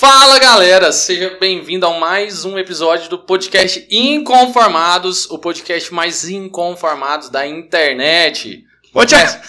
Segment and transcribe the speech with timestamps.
[0.00, 7.28] Fala galera, seja bem-vindo a mais um episódio do podcast Inconformados, o podcast mais inconformados
[7.28, 8.64] da internet.
[8.94, 9.18] Ô, tia,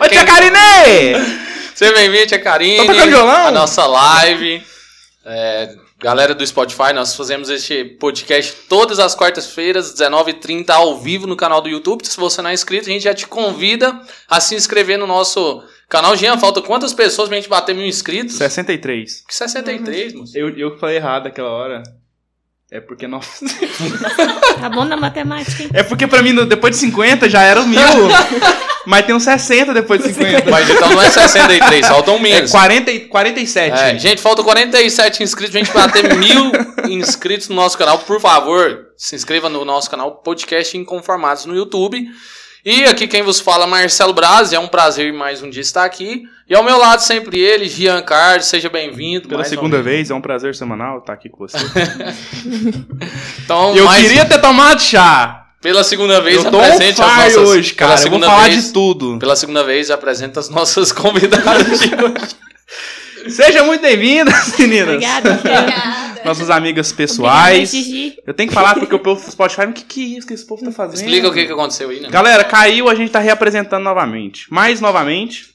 [0.00, 1.26] Ô, tia Karine!
[1.74, 3.48] Seja bem-vindo, tia Karine, Tá tocando violão?
[3.48, 4.64] a nossa live.
[5.24, 11.34] É, galera do Spotify, nós fazemos este podcast todas as quartas-feiras, 19h30, ao vivo no
[11.34, 12.06] canal do YouTube.
[12.06, 14.00] Se você não é inscrito, a gente já te convida
[14.30, 16.16] a se inscrever no nosso canal.
[16.16, 18.36] Jean, falta quantas pessoas pra gente bater mil inscritos?
[18.36, 19.24] 63.
[19.26, 20.36] Que 63, moço.
[20.36, 21.82] Eu, eu falei errado aquela hora.
[22.70, 23.20] É porque não.
[24.60, 25.70] Tá bom na matemática, hein?
[25.74, 27.78] É porque pra mim, depois de 50 já era o mil.
[28.86, 30.50] mas tem uns 60 depois de 50.
[30.50, 32.50] Mas então não é 63, faltam É menos.
[32.50, 33.76] 40, e- 47.
[33.78, 36.50] É, gente, falta 47 inscritos, a gente bater mil
[36.88, 37.98] inscritos no nosso canal.
[37.98, 42.06] Por favor, se inscreva no nosso canal Podcast Inconformados no YouTube.
[42.64, 46.22] E aqui quem vos fala, Marcelo Braz, é um prazer mais um dia estar aqui.
[46.48, 49.28] E ao meu lado sempre ele, Gian Carlos, seja bem-vindo.
[49.28, 49.96] Pela segunda vez.
[49.96, 51.58] vez, é um prazer semanal estar aqui com você.
[53.44, 55.48] Então, eu mais- queria ter tomado chá.
[55.60, 57.36] pela segunda vez, eu tô apresente as nossas...
[57.36, 57.92] hoje, pela cara.
[57.92, 59.18] Eu vou segunda falar vez, de tudo.
[59.18, 62.36] Pela segunda vez, apresenta as nossas convidadas de hoje.
[63.28, 64.94] Sejam muito bem-vindas, meninas.
[64.94, 65.40] Obrigada.
[66.24, 67.72] Nossas amigas pessoais.
[68.26, 70.34] Eu tenho que falar porque o povo do Spotify, o que, que é isso que
[70.34, 70.96] esse povo tá fazendo?
[70.96, 72.08] Explica o que, que aconteceu aí, né?
[72.08, 74.52] Galera, caiu, a gente tá reapresentando novamente.
[74.52, 75.54] Mais novamente,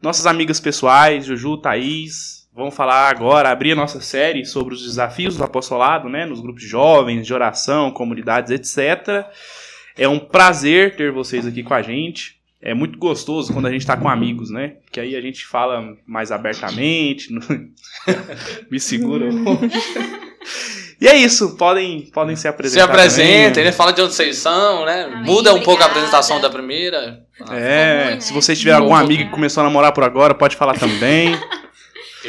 [0.00, 5.36] nossas amigas pessoais, Juju, Thaís, vão falar agora, abrir a nossa série sobre os desafios
[5.36, 6.26] do apostolado, né?
[6.26, 9.26] Nos grupos de jovens, de oração, comunidades, etc.
[9.96, 12.37] É um prazer ter vocês aqui com a gente.
[12.60, 14.74] É muito gostoso quando a gente tá com amigos, né?
[14.90, 17.30] Que aí a gente fala mais abertamente.
[17.32, 17.40] não-
[18.70, 19.28] Me segura.
[21.00, 22.84] e é isso, podem, podem se Se apresentar.
[22.86, 23.64] apresenta, também.
[23.68, 25.04] ele fala de onde vocês são, né?
[25.04, 27.22] Amém, Muda um pouco a apresentação da primeira.
[27.52, 28.40] É, ruim, se né?
[28.40, 29.06] você tiver alguma Novo.
[29.12, 31.38] amiga que começou a namorar por agora, pode falar também.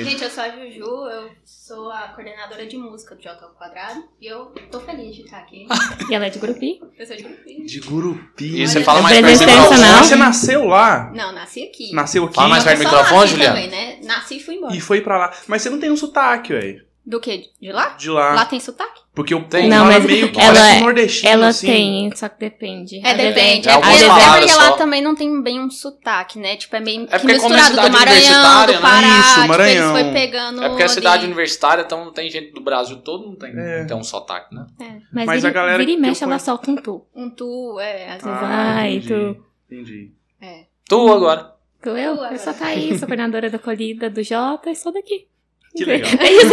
[0.03, 4.03] Gente, eu sou a Juju, eu sou a coordenadora de música do J ao Quadrado
[4.21, 5.67] e eu tô feliz de estar aqui.
[6.09, 6.81] E ela é de Grupi.
[6.97, 7.65] Eu sou de Grupi.
[7.65, 8.61] De Gurupi.
[8.61, 9.81] E você fala mais perto do microfone.
[9.81, 10.03] não?
[10.03, 11.11] Você nasceu lá?
[11.13, 11.93] Não, nasci aqui.
[11.93, 13.55] Nasceu aqui Fala mais perto do microfone, nasci Juliana.
[13.55, 13.99] também, né?
[14.03, 14.75] Nasci e fui embora.
[14.75, 15.33] e foi pra lá.
[15.47, 16.88] Mas você não tem um sotaque, velho.
[17.09, 17.49] Do que?
[17.59, 17.87] De lá?
[17.97, 18.35] De lá.
[18.35, 19.01] Lá tem sotaque?
[19.15, 19.63] Porque o Tem.
[19.63, 21.65] povo Não, mas meio que ela- parece um nordestino, Ela assim.
[21.67, 22.97] tem, só que depende.
[23.03, 23.67] É, depende.
[23.67, 24.59] é É, porque, é porque só.
[24.59, 26.55] lá também não tem bem um sotaque, né?
[26.55, 28.89] Tipo, é meio É que porque como é misturado cidade do Maranhão, universitária, do né?
[28.89, 29.07] Pará.
[29.19, 29.97] Isso, tipo, Maranhão.
[29.97, 33.35] eles foi pegando É porque é cidade universitária, então tem gente do Brasil todo, não
[33.35, 33.79] tem, É.
[33.79, 34.67] não tem um sotaque, né?
[34.79, 37.05] É, Mas, Mas vira, a galera vira e eu mexe, ela conheço- solta um tu.
[37.15, 38.27] um tu, é, às vezes.
[38.27, 39.07] Ah, Vai, entendi.
[39.07, 39.45] tu.
[39.71, 40.11] Entendi.
[40.39, 40.65] É.
[40.87, 41.55] Tu agora.
[41.81, 42.15] Tu, eu?
[42.23, 42.55] Eu sou a.
[42.55, 45.27] Thaís, sou coordenadora da colhida do Jota e sou daqui.
[45.75, 46.09] Que legal.
[46.19, 46.49] É isso.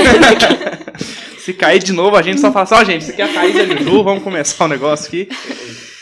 [1.40, 3.28] Se cair de novo, a gente só fala assim, ó, gente, isso aqui é a
[3.32, 5.28] Thaís e a Juju, vamos começar o negócio aqui.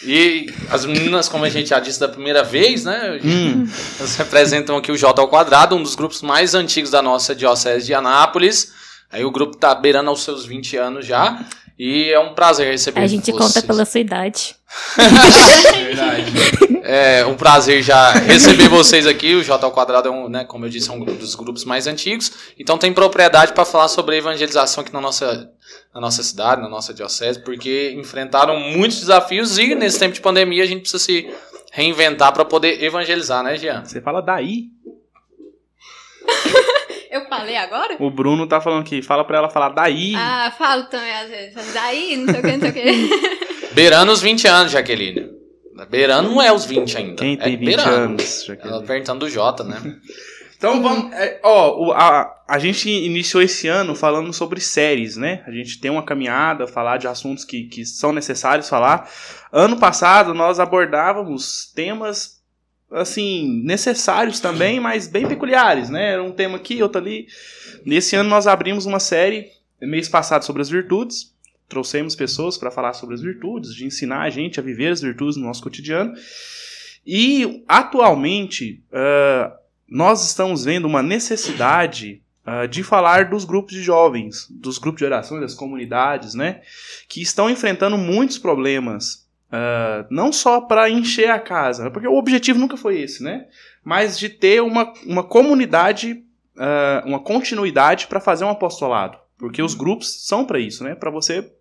[0.02, 3.18] E as meninas, como a gente já disse da primeira vez, né?
[3.22, 3.66] Hum,
[3.98, 7.86] Elas representam aqui o J ao Quadrado, um dos grupos mais antigos da nossa Diocese
[7.86, 8.72] de Anápolis.
[9.12, 11.44] Aí o grupo tá beirando aos seus 20 anos já.
[11.78, 13.36] E é um prazer receber A gente vocês.
[13.36, 14.56] conta pela sua idade.
[15.76, 16.32] verdade.
[16.86, 19.34] É um prazer já receber vocês aqui.
[19.34, 21.86] O J ao Quadrado é um, né, como eu disse, é um dos grupos mais
[21.86, 22.30] antigos.
[22.58, 25.50] Então tem propriedade para falar sobre a evangelização aqui na nossa,
[25.94, 30.62] na nossa cidade, na nossa diocese, porque enfrentaram muitos desafios e nesse tempo de pandemia
[30.62, 31.34] a gente precisa se
[31.72, 33.82] reinventar para poder evangelizar, né, Jean?
[33.82, 34.64] Você fala daí.
[37.14, 37.96] Eu falei agora?
[38.00, 40.14] O Bruno tá falando aqui, fala pra ela falar daí.
[40.16, 41.72] Ah, falo também às vezes.
[41.72, 43.70] Daí, não sei o que, não sei o que.
[43.74, 45.30] Beirando os 20 anos, Jaqueline.
[45.88, 47.14] Beirando não é os 20 ainda.
[47.16, 47.90] Quem tem é 20 beirando.
[47.90, 48.42] anos?
[48.44, 49.80] que- Ela perguntando do Jota, né?
[50.56, 51.12] Então vamos.
[51.12, 55.42] é, ó, o- a, a gente iniciou esse ano falando sobre séries, né?
[55.46, 59.06] A gente tem uma caminhada, falar de assuntos que, que são necessários falar.
[59.52, 62.36] Ano passado nós abordávamos temas
[62.94, 66.12] assim, necessários também, mas bem peculiares, né?
[66.12, 67.26] Era um tema aqui, outro ali.
[67.84, 69.50] Nesse ano nós abrimos uma série,
[69.80, 71.34] mês passado, sobre as virtudes.
[71.68, 75.36] Trouxemos pessoas para falar sobre as virtudes, de ensinar a gente a viver as virtudes
[75.36, 76.14] no nosso cotidiano.
[77.06, 79.52] E atualmente, ah,
[79.88, 85.04] nós estamos vendo uma necessidade ah, de falar dos grupos de jovens, dos grupos de
[85.04, 86.60] orações, das comunidades, né?
[87.08, 89.23] Que estão enfrentando muitos problemas.
[89.56, 93.46] Ah, não só para encher a casa, porque o objetivo nunca foi esse, né?
[93.84, 96.24] Mas de ter uma, uma comunidade,
[96.58, 99.16] ah, uma continuidade para fazer um apostolado.
[99.38, 100.96] Porque os grupos são para isso, né?
[100.96, 101.52] Para você,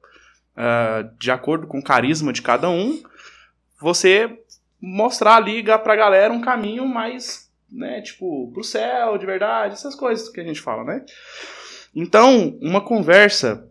[0.58, 3.00] ah, de acordo com o carisma de cada um,
[3.80, 4.40] você
[4.82, 10.30] mostrar ali pra galera um caminho mais, né, tipo, pro céu, de verdade, essas coisas
[10.30, 11.06] que a gente fala, né?
[11.96, 13.70] Então, uma conversa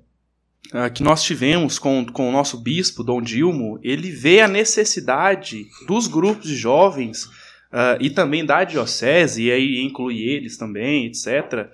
[0.72, 5.66] ah, que nós tivemos com, com o nosso bispo, Dom Dilmo, ele vê a necessidade
[5.86, 7.28] dos grupos de jovens
[7.72, 11.68] ah, e também da diocese, e aí inclui eles também, etc.,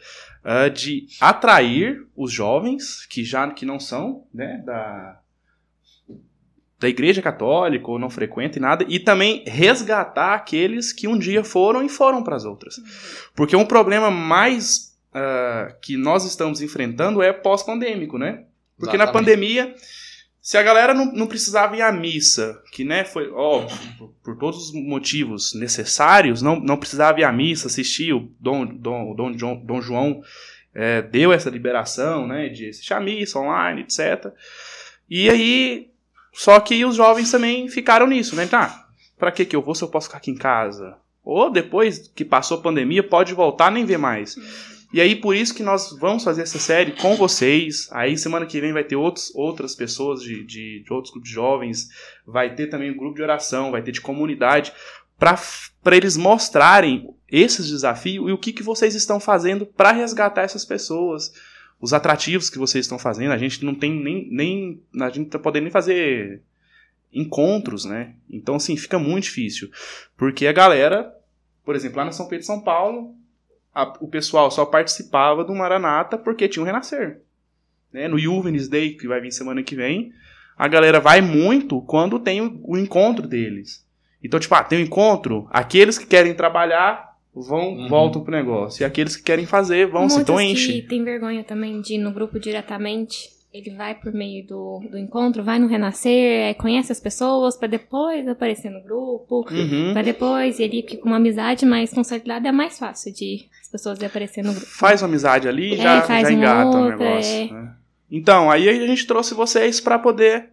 [0.44, 5.20] ah, de atrair os jovens que já que não são né, da,
[6.80, 11.84] da igreja católica ou não frequentam nada, e também resgatar aqueles que um dia foram
[11.84, 12.76] e foram para as outras.
[13.36, 18.44] Porque um problema mais ah, que nós estamos enfrentando é pós-pandêmico, né?
[18.78, 19.12] Porque na Exatamente.
[19.26, 19.74] pandemia,
[20.40, 24.38] se a galera não, não precisava ir à missa, que né, foi óbvio, por, por
[24.38, 29.36] todos os motivos necessários, não, não precisava ir à missa, assistir, o Dom, Dom, Dom,
[29.36, 30.22] João- Dom João
[30.74, 34.32] é, deu essa liberação né, de assistir a missa online, etc.
[35.10, 35.90] E aí,
[36.32, 38.46] só que os jovens também ficaram nisso, né?
[38.46, 38.86] Tá,
[39.18, 40.96] pra que que eu vou se eu posso ficar aqui em casa?
[41.24, 44.36] Ou depois que passou a pandemia, pode voltar nem ver mais.
[44.90, 47.88] E aí, por isso que nós vamos fazer essa série com vocês.
[47.92, 51.34] Aí, semana que vem vai ter outros, outras pessoas de, de, de outros grupos de
[51.34, 51.88] jovens.
[52.26, 54.72] Vai ter também um grupo de oração, vai ter de comunidade.
[55.18, 60.64] Para eles mostrarem esses desafios e o que, que vocês estão fazendo para resgatar essas
[60.64, 61.32] pessoas.
[61.78, 63.32] Os atrativos que vocês estão fazendo.
[63.32, 64.26] A gente não tem nem.
[64.30, 66.42] nem a gente não tá podendo nem fazer
[67.12, 68.14] encontros, né?
[68.28, 69.70] Então, assim, fica muito difícil.
[70.16, 71.14] Porque a galera,
[71.62, 73.14] por exemplo, lá na São Pedro São Paulo,
[73.82, 77.20] a- o pessoal só participava do Maranata porque tinha um Renascer.
[77.92, 78.08] Né?
[78.08, 80.12] No Juvenis Day, que vai vir semana que vem,
[80.56, 83.86] a galera vai muito quando tem o, o encontro deles.
[84.22, 87.88] Então, tipo, ah, tem um encontro, aqueles que querem trabalhar vão, Uhum.
[87.88, 88.82] voltam pro negócio.
[88.82, 90.82] E aqueles que querem fazer vão, se Muitos então enche.
[90.82, 93.30] tem vergonha também de ir no grupo diretamente.
[93.52, 97.66] Ele vai por meio do, do encontro, vai no Renascer, aí conhece as pessoas pra
[97.66, 99.46] depois aparecer no grupo.
[99.50, 99.92] Uhum.
[99.94, 104.02] Pra depois ele fica com uma amizade mais consolidada, é mais fácil de as pessoas
[104.02, 104.66] aparecer no grupo.
[104.66, 107.32] Faz uma amizade ali e É, já, já engata o outro, negócio.
[107.34, 107.50] é.
[107.50, 107.72] né?
[108.10, 110.50] Então, aí a gente trouxe vocês para poder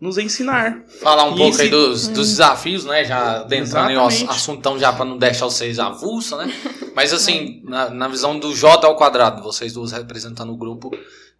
[0.00, 0.82] nos ensinar.
[1.00, 3.04] Falar um E pouco esse- aí dos, dos desafios, né?
[3.04, 6.50] Já adentrando em um assuntão já pra não deixar vocês avulso, né?
[6.96, 10.90] Mas assim, na, na visão do J ao quadrado, vocês duas representando o grupo,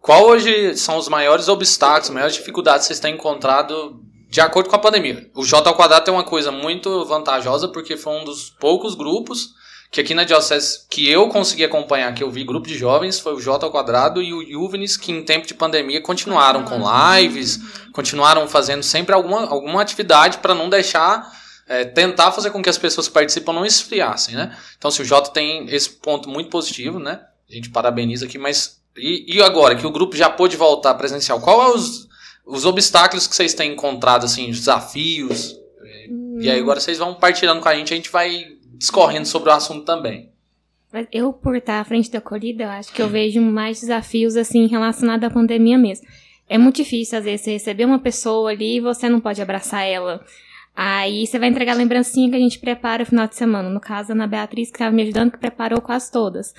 [0.03, 4.69] qual hoje são os maiores obstáculos, as maiores dificuldades que vocês têm encontrado de acordo
[4.69, 5.31] com a pandemia?
[5.33, 9.51] O J ao quadrado tem uma coisa muito vantajosa porque foi um dos poucos grupos
[9.89, 13.33] que aqui na Diocese que eu consegui acompanhar, que eu vi grupo de jovens, foi
[13.33, 16.81] o J ao quadrado e o Juvenis, que em tempo de pandemia continuaram com
[17.15, 17.59] lives,
[17.93, 21.31] continuaram fazendo sempre alguma, alguma atividade para não deixar,
[21.65, 24.57] é, tentar fazer com que as pessoas que participam não esfriassem, né?
[24.77, 27.21] Então, se o Jota tem esse ponto muito positivo, né?
[27.49, 31.39] A gente parabeniza aqui, mas e, e agora que o grupo já pôde voltar presencial,
[31.39, 32.07] qual é os,
[32.45, 35.55] os obstáculos que vocês têm encontrado, assim, os desafios?
[36.39, 38.45] E aí agora vocês vão partilhando com a gente, a gente vai
[38.75, 40.31] discorrendo sobre o assunto também.
[40.91, 44.35] Mas eu, por estar à frente da acolhida, eu acho que eu vejo mais desafios,
[44.35, 46.07] assim, relacionados à pandemia mesmo.
[46.47, 49.87] É muito difícil, às vezes, você receber uma pessoa ali e você não pode abraçar
[49.87, 50.23] ela.
[50.75, 53.69] Aí você vai entregar a lembrancinha que a gente prepara no final de semana.
[53.69, 56.53] No caso, a Ana Beatriz, que estava me ajudando, que preparou quase todas.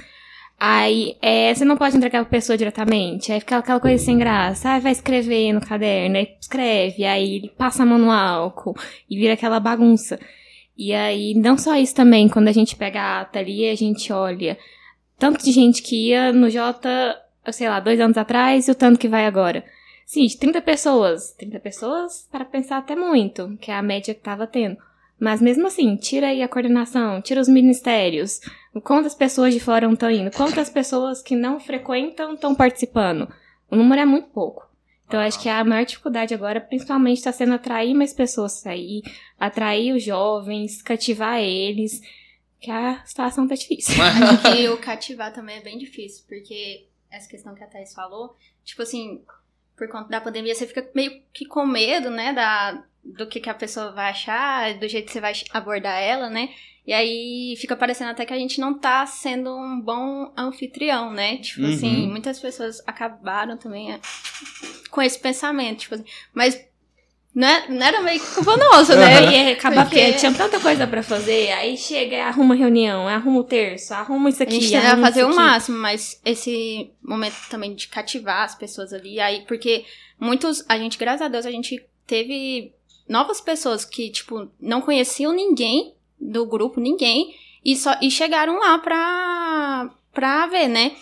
[0.59, 3.33] Aí, é, você não pode entregar pra pessoa diretamente.
[3.33, 4.71] Aí fica aquela coisa sem graça.
[4.71, 8.75] Ah, vai escrever no caderno, aí escreve, aí ele passa a mão no álcool
[9.09, 10.19] e vira aquela bagunça.
[10.77, 14.13] E aí, não só isso também, quando a gente pega a ata ali, a gente
[14.13, 14.59] olha
[15.19, 17.21] tanto de gente que ia no Jota,
[17.53, 19.65] sei lá, dois anos atrás e o tanto que vai agora.
[20.07, 21.33] Sim, de 30 pessoas.
[21.33, 24.77] 30 pessoas, para pensar até muito, que é a média que tava tendo.
[25.19, 28.41] Mas mesmo assim, tira aí a coordenação, tira os ministérios.
[28.83, 30.31] Quantas pessoas de fora estão indo?
[30.31, 33.33] Quantas pessoas que não frequentam estão participando?
[33.71, 34.69] O número é muito pouco.
[35.07, 39.03] Então, acho que a maior dificuldade agora, principalmente, está sendo atrair mais pessoas a sair,
[39.39, 42.01] atrair os jovens, cativar eles,
[42.61, 43.95] que a situação tá difícil.
[44.03, 48.35] Acho que o cativar também é bem difícil, porque essa questão que a Thais falou,
[48.65, 49.23] tipo assim,
[49.77, 53.51] por conta da pandemia, você fica meio que com medo, né, da, do que, que
[53.51, 56.49] a pessoa vai achar, do jeito que você vai abordar ela, né?
[56.87, 61.39] E aí fica parecendo até que a gente não tá sendo um bom anfitrião, né?
[61.39, 61.73] Tipo Uhum.
[61.75, 64.01] assim, muitas pessoas acabaram também é,
[64.91, 66.63] com esse pensamento, tipo assim, mas
[67.35, 69.33] não, é, não era meio que culpa nossa, né?
[69.49, 73.45] E acaba Porque- porque tinha tanta coisa pra fazer, aí chega, arruma reunião, arruma o
[73.45, 74.61] terço, arruma isso A aqui.
[74.61, 75.37] gente tenta fazer o aqui.
[75.37, 79.85] máximo, mas esse momento também de cativar as pessoas ali, aí, porque
[80.21, 82.74] muitos, a gente, graças a Deus, a gente teve
[83.09, 87.35] novas pessoas que, tipo, não conheciam ninguém do grupo, ninguém,
[87.65, 90.97] e, só, e chegaram lá pra, pra ver, né?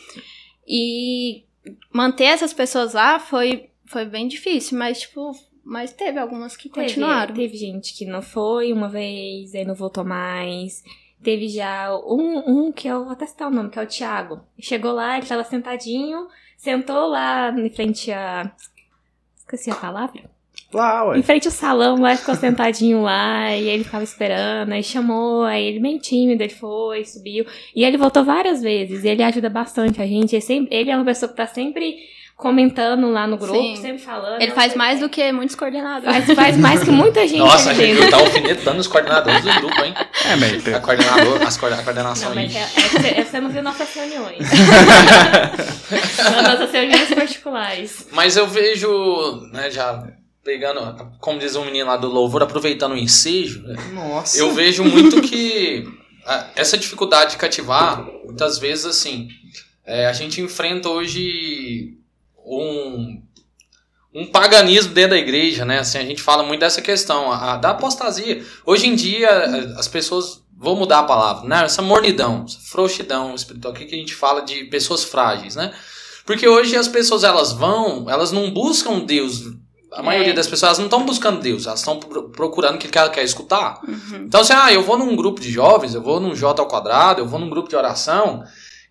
[0.66, 1.44] E
[1.92, 5.32] manter essas pessoas lá foi, foi bem difícil, mas, tipo,
[5.64, 7.34] mas teve algumas que Teve, continuaram.
[7.34, 10.82] Teve gente que não foi uma vez, aí não voltou mais.
[11.22, 14.40] Teve já um, um que eu vou até citar o nome, que é o Thiago.
[14.58, 18.52] Chegou lá, ele tava sentadinho, sentou lá em frente a.
[19.36, 20.30] Esqueci a palavra.
[20.72, 21.18] Lá, ué.
[21.18, 25.64] Em frente ao salão, lá ficou sentadinho lá, e ele ficava esperando, aí chamou, aí
[25.64, 27.44] ele meio tímido, ele foi, subiu.
[27.74, 30.34] E ele voltou várias vezes, e ele ajuda bastante a gente.
[30.34, 31.96] Ele, sempre, ele é uma pessoa que tá sempre
[32.34, 33.76] comentando lá no grupo, Sim.
[33.76, 34.40] sempre falando.
[34.42, 36.24] Ele faz mais do que muitos coordenadores.
[36.24, 37.38] Faz, faz mais que muita gente.
[37.38, 39.94] Nossa, a gente tá alfinetando os coordenadores do grupo, hein?
[40.24, 43.48] É, mas A, coordenador, as coorden- a coordenação Não, mas é, é, é você não
[43.50, 44.38] viu nossas reuniões.
[46.42, 48.08] nossas reuniões particulares.
[48.10, 48.88] Mas eu vejo,
[49.52, 50.02] né, já
[50.44, 54.36] pegando, como diz um menino lá do louvor, aproveitando o ensejo, né, Nossa.
[54.38, 55.84] eu vejo muito que
[56.56, 59.28] essa dificuldade de cativar, muitas vezes, assim,
[59.84, 61.96] é, a gente enfrenta hoje
[62.44, 63.22] um,
[64.14, 65.80] um paganismo dentro da igreja, né?
[65.80, 68.44] Assim, a gente fala muito dessa questão, a, da apostasia.
[68.64, 69.28] Hoje em dia,
[69.76, 71.64] as pessoas, vou mudar a palavra, né?
[71.64, 75.72] Essa mornidão, essa frouxidão espiritual, que a gente fala de pessoas frágeis, né?
[76.24, 79.42] Porque hoje as pessoas, elas vão, elas não buscam Deus.
[79.94, 80.34] A maioria É.
[80.34, 83.80] das pessoas não estão buscando Deus, elas estão pro- procurando o que ela quer escutar.
[83.86, 84.24] Uhum.
[84.26, 87.20] Então, assim, ah, eu vou num grupo de jovens, eu vou num J ao quadrado,
[87.20, 88.42] eu vou num grupo de oração,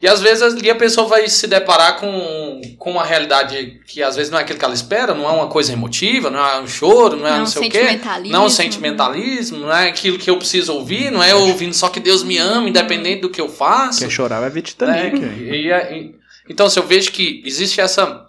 [0.02, 4.16] e às vezes ali a pessoa vai se deparar com, com uma realidade que às
[4.16, 6.68] vezes não é aquilo que ela espera, não é uma coisa emotiva, não é um
[6.68, 7.78] choro, não é não, Não, sei o quê.
[7.80, 8.38] sentimentalismo.
[8.38, 12.00] Não sentimentalismo, não é aquilo que eu preciso ouvir, não é eu ouvindo só que
[12.00, 14.00] Deus me ama, independente do que eu faço.
[14.00, 14.66] Quer chorar, vai ver né?
[14.66, 15.20] Titanic.
[15.20, 15.54] velho.
[15.56, 16.16] E- e-
[16.50, 18.26] então, se eu vejo que existe essa.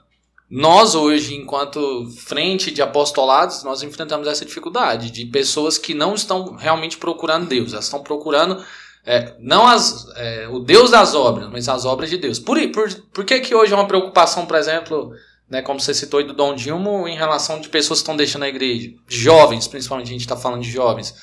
[0.54, 6.56] Nós hoje, enquanto frente de apostolados, nós enfrentamos essa dificuldade de pessoas que não estão
[6.56, 8.62] realmente procurando Deus, elas estão procurando
[9.06, 12.38] é, não as, é, o Deus das obras, mas as obras de Deus.
[12.38, 15.10] Por, por, por que, que hoje é uma preocupação, por exemplo,
[15.48, 18.42] né, como você citou aí do Dom Dilmo, em relação de pessoas que estão deixando
[18.42, 18.90] a igreja?
[19.08, 21.14] Jovens, principalmente a gente está falando de jovens.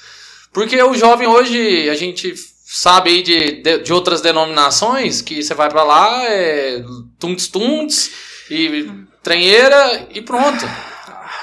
[0.51, 2.33] Porque o jovem hoje, a gente
[2.65, 6.83] sabe aí de, de, de outras denominações que você vai pra lá, é
[7.19, 8.11] tunts tunts
[8.49, 10.65] e trenheira e pronto.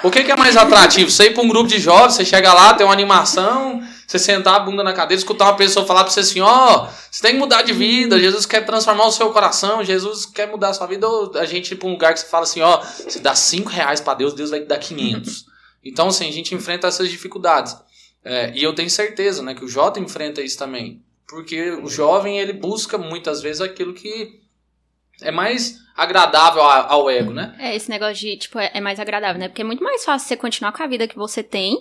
[0.03, 1.11] O que, que é mais atrativo?
[1.11, 4.55] Você ir pra um grupo de jovens, você chega lá, tem uma animação, você sentar
[4.55, 7.39] a bunda na cadeira, escutar uma pessoa falar pra você assim, ó, você tem que
[7.39, 11.09] mudar de vida, Jesus quer transformar o seu coração, Jesus quer mudar a sua vida,
[11.09, 13.71] ou a gente ir pra um lugar que você fala assim, ó, você dá cinco
[13.71, 15.47] reais pra Deus, Deus vai te dar 500.
[15.85, 17.77] Então, assim, a gente enfrenta essas dificuldades.
[18.25, 21.03] É, e eu tenho certeza, né, que o Jota enfrenta isso também.
[21.29, 24.41] Porque o jovem, ele busca muitas vezes aquilo que
[25.23, 27.55] é mais agradável ao ego, né?
[27.59, 29.49] É, esse negócio de, tipo, é, é mais agradável, né?
[29.49, 31.75] Porque é muito mais fácil você continuar com a vida que você tem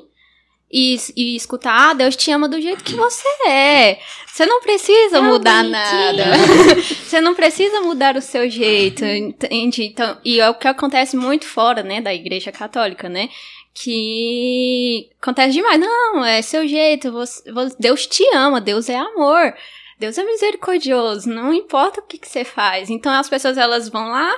[0.72, 4.00] e, e escutar, ah, Deus te ama do jeito que você é.
[4.26, 5.74] Você não precisa Ah, mudar bonitinho.
[5.74, 6.24] nada.
[6.84, 9.84] você não precisa mudar o seu jeito, entende?
[9.84, 13.30] Então, e é o que acontece muito fora, né, da igreja católica, né?
[13.74, 15.80] Que acontece demais.
[15.80, 19.54] Não, é seu jeito, você- você- Deus te ama, Deus é amor.
[20.00, 22.90] Deus é misericordioso, não importa o que, que você faz.
[22.90, 24.32] Então as pessoas elas vão lá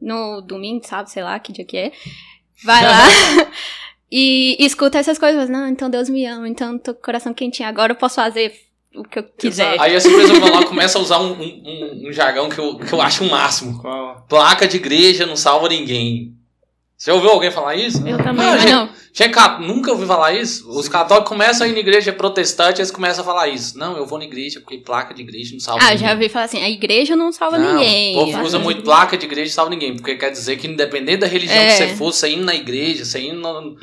[0.00, 1.92] no domingo, sabe, sei lá que dia que é.
[2.64, 3.04] Vai lá
[4.10, 5.48] e escuta essas coisas.
[5.48, 7.68] Não, então Deus me ama, então tô com o coração quentinho.
[7.68, 8.52] Agora eu posso fazer
[8.94, 9.78] o que eu quiser.
[9.80, 12.58] Aí essa pessoa vai lá e começa a usar um, um- um- um jargão que
[12.58, 13.80] eu, que eu acho o máximo.
[13.80, 14.24] Qual?
[14.28, 16.34] Placa de igreja não salva ninguém.
[16.98, 17.98] Você ouviu alguém falar isso?
[18.06, 18.44] Eu também.
[18.44, 20.68] Ah, Mas gente, não, gente, ca- nunca ouvi falar isso.
[20.68, 23.78] Os católicos começam a ir na igreja protestante, eles começam a falar isso.
[23.78, 25.98] Não, eu vou na igreja porque placa de igreja não salva ah, ninguém.
[26.08, 28.16] já ouvi falar assim, a igreja não salva Não, ninguém.
[28.16, 29.94] O povo usa muito placa de igreja e salva ninguém.
[29.94, 31.66] Porque quer dizer que independente da religião É.
[31.68, 33.76] que você for, você indo na igreja, você indo no,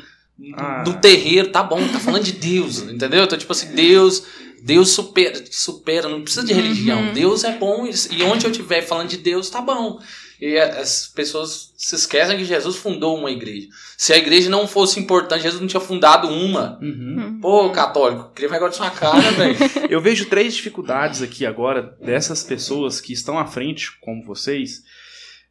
[0.54, 0.84] Ah.
[0.86, 3.24] no terreiro, tá bom, tá falando de Deus, entendeu?
[3.24, 4.24] Então, tipo assim, Deus,
[4.62, 7.00] Deus supera, supera não precisa de religião.
[7.00, 7.12] Uhum.
[7.14, 9.98] Deus é bom e onde eu estiver falando de Deus, tá bom.
[10.40, 13.68] E as pessoas se esquecem que Jesus fundou uma igreja.
[13.96, 16.78] Se a igreja não fosse importante, Jesus não tinha fundado uma.
[16.82, 17.16] Uhum.
[17.18, 17.40] Uhum.
[17.40, 19.56] Pô, católico, queria vergonha de sua cara, velho.
[19.88, 24.82] Eu vejo três dificuldades aqui agora dessas pessoas que estão à frente, como vocês.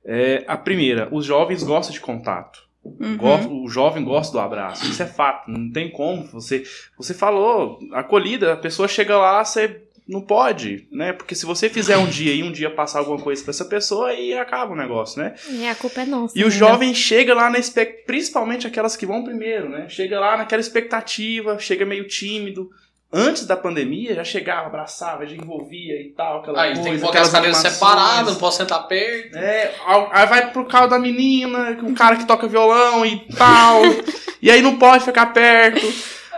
[0.06, 2.66] É, a primeira, os jovens gostam de contato.
[2.84, 3.64] Uhum.
[3.64, 4.86] O jovem gosta do abraço.
[4.86, 5.50] Isso é fato.
[5.50, 6.28] Não tem como.
[6.28, 6.64] Você,
[6.96, 11.14] você falou, acolhida, a pessoa chega lá, você não pode, né?
[11.14, 14.10] Porque se você fizer um dia e um dia passar alguma coisa pra essa pessoa,
[14.10, 15.34] aí acaba o negócio, né?
[15.62, 16.38] É, a culpa é nossa.
[16.38, 16.52] E o né?
[16.52, 19.88] jovem chega lá na expectativa, principalmente aquelas que vão primeiro, né?
[19.90, 22.70] Chega lá naquela expectativa, chega meio tímido.
[23.12, 26.84] Antes da pandemia, já chegava, abraçava, já envolvia e tal, aquela Aí coisa.
[26.84, 27.74] tem que colocar as aquelas animações.
[27.74, 29.38] separadas, não posso sentar perto.
[29.38, 29.74] É,
[30.12, 33.82] aí vai pro carro da menina, um cara que toca violão e tal.
[34.42, 35.88] e aí não pode ficar perto.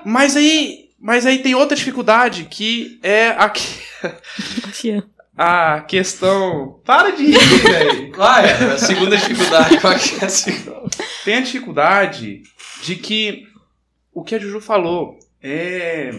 [0.06, 3.82] Mas aí, mas aí tem outra dificuldade que é a, que-
[5.38, 6.80] a questão.
[6.86, 8.12] Para de rir, velho.
[8.16, 10.88] Vai, a segunda dificuldade, qual que é a segunda?
[11.24, 12.42] Tem a dificuldade
[12.84, 13.46] de que
[14.14, 16.12] o que a Juju falou é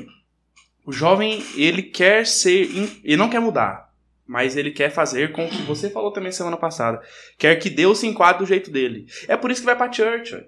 [0.87, 2.71] o jovem ele quer ser
[3.05, 3.91] ele não quer mudar,
[4.27, 7.01] mas ele quer fazer com o que você falou também semana passada,
[7.37, 9.07] quer que Deus se enquadre do jeito dele.
[9.27, 10.39] É por isso que vai pra church.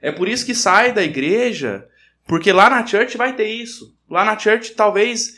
[0.00, 1.86] É por isso que sai da igreja,
[2.26, 3.96] porque lá na church vai ter isso.
[4.08, 5.36] Lá na church, talvez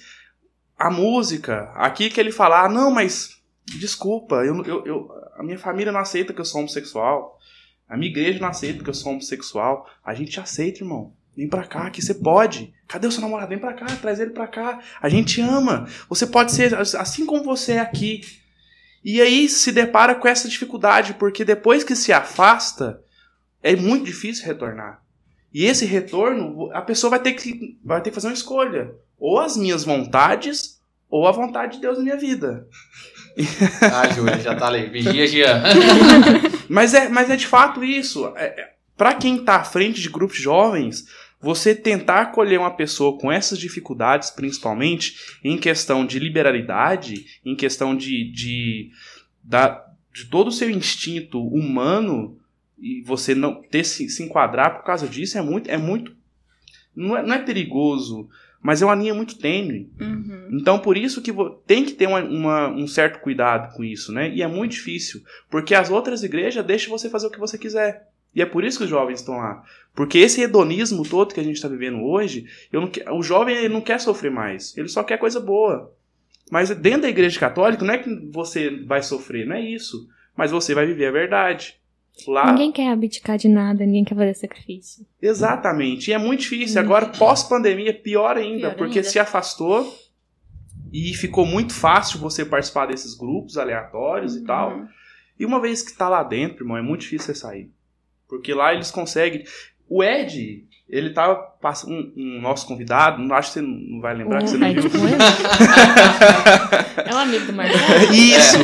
[0.79, 5.59] a música, aqui que ele falar, ah, não, mas desculpa, eu, eu, eu, a minha
[5.59, 7.39] família não aceita que eu sou homossexual.
[7.89, 9.89] A minha igreja não aceita que eu sou homossexual.
[10.05, 11.13] A gente aceita, irmão.
[11.37, 12.75] Vem pra cá, que você pode.
[12.89, 13.51] Cadê o seu namorado?
[13.51, 14.81] Vem pra cá, traz ele pra cá.
[15.01, 15.87] A gente ama.
[16.09, 18.23] Você pode ser assim como você é aqui.
[19.05, 23.01] E aí se depara com essa dificuldade, porque depois que se afasta,
[23.63, 25.03] é muito difícil retornar.
[25.57, 28.93] E esse retorno, a pessoa vai ter que, vai ter que fazer uma escolha.
[29.19, 32.69] Ou as minhas vontades, ou a vontade de Deus na minha vida.
[33.81, 34.87] Ah, Júlia, já tá ali.
[34.91, 35.63] Vigia, Jean.
[36.69, 38.31] mas, é, mas é de fato isso.
[38.37, 41.07] É, é, para quem tá à frente de grupos jovens,
[41.41, 47.97] você tentar acolher uma pessoa com essas dificuldades, principalmente em questão de liberalidade, em questão
[47.97, 48.91] de, de,
[49.43, 52.37] da, de todo o seu instinto humano,
[52.79, 55.71] e você não ter se, se enquadrar por causa disso é muito.
[55.71, 56.15] É muito
[56.95, 58.29] não, é, não é perigoso,
[58.63, 59.91] mas é uma linha muito tênue.
[60.01, 60.49] Uhum.
[60.53, 61.33] Então, por isso que
[61.67, 64.31] tem que ter uma, uma, um certo cuidado com isso, né?
[64.31, 68.09] E é muito difícil, porque as outras igrejas deixam você fazer o que você quiser.
[68.35, 69.63] E é por isso que os jovens estão lá.
[69.95, 73.81] Porque esse hedonismo todo que a gente está vivendo hoje, não, o jovem ele não
[73.81, 74.77] quer sofrer mais.
[74.77, 75.91] Ele só quer coisa boa.
[76.51, 80.07] Mas dentro da igreja católica, não é que você vai sofrer, não é isso.
[80.37, 81.81] Mas você vai viver a verdade.
[82.27, 82.51] Lá...
[82.51, 85.07] Ninguém quer abdicar de nada, ninguém quer fazer sacrifício.
[85.21, 86.11] Exatamente.
[86.11, 86.81] E é muito difícil.
[86.81, 89.11] Agora, pós-pandemia, pior ainda, pior porque ainda.
[89.11, 89.95] se afastou
[90.93, 94.43] e ficou muito fácil você participar desses grupos aleatórios uhum.
[94.43, 94.83] e tal.
[95.39, 97.71] E uma vez que está lá dentro, irmão, é muito difícil você sair.
[98.27, 99.45] Porque lá eles conseguem.
[99.89, 101.93] O Ed, ele tava passando.
[101.93, 104.83] Um, um, nosso convidado, não acho que você não vai lembrar que você não viu.
[107.05, 108.15] é um amigo do Marcelo.
[108.15, 108.57] Isso!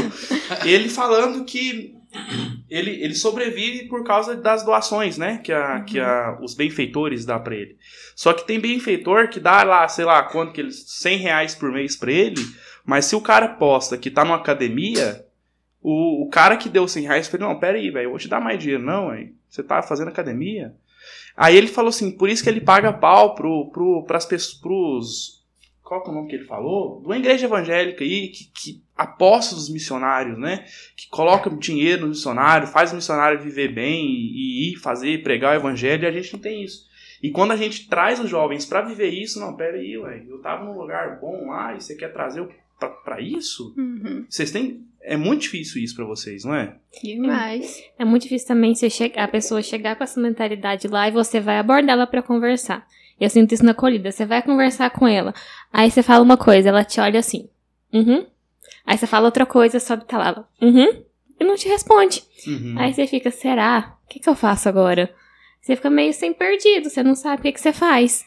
[0.65, 0.69] É.
[0.69, 1.95] Ele falando que
[2.73, 5.39] ele, ele sobrevive por causa das doações, né?
[5.45, 5.85] Que, a, uhum.
[5.85, 7.77] que a, os benfeitores dão para ele.
[8.17, 10.85] Só que tem benfeitor que dá lá, sei lá, quanto que eles.
[10.87, 12.41] 100 reais por mês para ele.
[12.85, 15.25] Mas se o cara posta que tá numa academia,
[15.83, 18.29] o, o cara que deu 100 reais falou: Não, pera aí, velho, eu vou te
[18.29, 19.33] dar mais dinheiro, não, aí.
[19.49, 20.75] Você tá fazendo academia?
[21.37, 24.27] Aí ele falou assim: por isso que ele paga pau pro, pro, pras.
[24.61, 25.42] Pros,
[25.83, 27.01] qual é o nome que ele falou?
[27.01, 30.65] De uma igreja evangélica aí, que, que aposta os missionários, né?
[30.97, 35.55] Que coloca dinheiro no missionário, faz o missionário viver bem e, e ir fazer, pregar
[35.55, 36.91] o evangelho, e a gente não tem isso.
[37.23, 40.41] E quando a gente traz os jovens para viver isso, não, pera aí, ué, eu
[40.41, 42.49] tava num lugar bom lá e você quer trazer
[43.05, 43.73] para isso?
[43.77, 44.27] Uhum.
[44.29, 46.77] Vocês têm é muito difícil isso para vocês, não é?
[47.03, 47.83] Demais.
[47.99, 51.59] É muito difícil também você a pessoa chegar com essa mentalidade lá e você vai
[51.59, 52.87] abordá-la para conversar.
[53.21, 54.11] Eu sinto isso na acolhida.
[54.11, 55.35] Você vai conversar com ela.
[55.73, 57.49] Aí você fala uma coisa, ela te olha assim.
[57.93, 58.27] Uhum.
[58.87, 60.49] Aí você fala outra coisa, sobe tá lá.
[60.61, 61.03] Uhum.
[61.39, 62.23] E não te responde.
[62.47, 62.75] Uhum.
[62.79, 63.97] Aí você fica, será?
[64.05, 65.13] O que, que eu faço agora?
[65.61, 68.25] Você fica meio sem perdido, você não sabe o que, que você faz.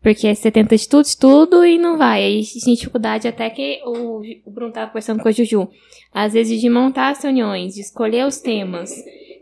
[0.00, 2.22] Porque você tenta de tudo, de tudo e não vai.
[2.22, 5.68] Aí tem dificuldade até que o, o Bruno tava conversando com a Juju.
[6.12, 8.90] Às vezes de montar as reuniões, de escolher os temas.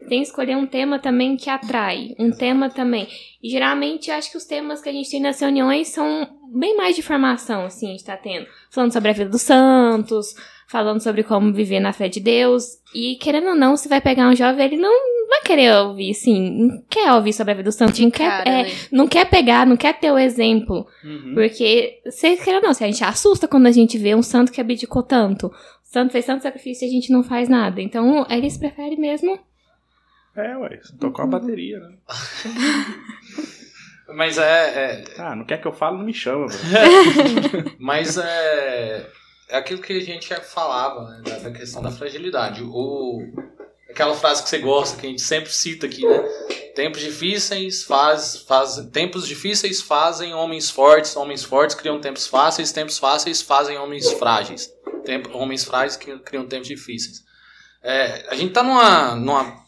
[0.09, 2.15] Tem que escolher um tema também que atrai.
[2.19, 3.09] Um tema também.
[3.43, 6.97] E geralmente acho que os temas que a gente tem nas reuniões são bem mais
[6.97, 8.47] de formação, assim, a gente tá tendo.
[8.71, 10.35] Falando sobre a vida dos santos,
[10.67, 12.79] falando sobre como viver na fé de Deus.
[12.95, 14.93] E querendo ou não, se vai pegar um jovem, ele não
[15.29, 18.49] vai querer ouvir, assim, não quer ouvir sobre a vida do santo, não quer, cara,
[18.49, 18.73] é, né?
[18.93, 20.87] não quer pegar, não quer ter o exemplo.
[21.05, 21.35] Uhum.
[21.35, 24.53] Porque, se querendo ou não, se a gente assusta quando a gente vê um santo
[24.53, 25.49] que abdicou tanto.
[25.49, 27.81] O santo fez tanto sacrifício e a gente não faz nada.
[27.81, 29.39] Então, eles preferem mesmo.
[30.37, 31.35] É, ué, tocou uhum.
[31.35, 31.97] a bateria, né?
[34.15, 36.47] Mas é, é, Ah, não quer que eu fale, não me chama,
[37.79, 39.05] Mas é
[39.49, 42.63] é aquilo que a gente falava, né, da questão da fragilidade.
[42.65, 43.23] O,
[43.89, 46.19] aquela frase que você gosta, que a gente sempre cita aqui, né?
[46.75, 52.99] Tempos difíceis faz, faz, tempos difíceis fazem homens fortes, homens fortes criam tempos fáceis, tempos
[52.99, 54.71] fáceis fazem homens frágeis.
[55.05, 57.25] Tempo, homens frágeis criam tempos difíceis.
[57.83, 59.66] É, a gente tá numa, numa.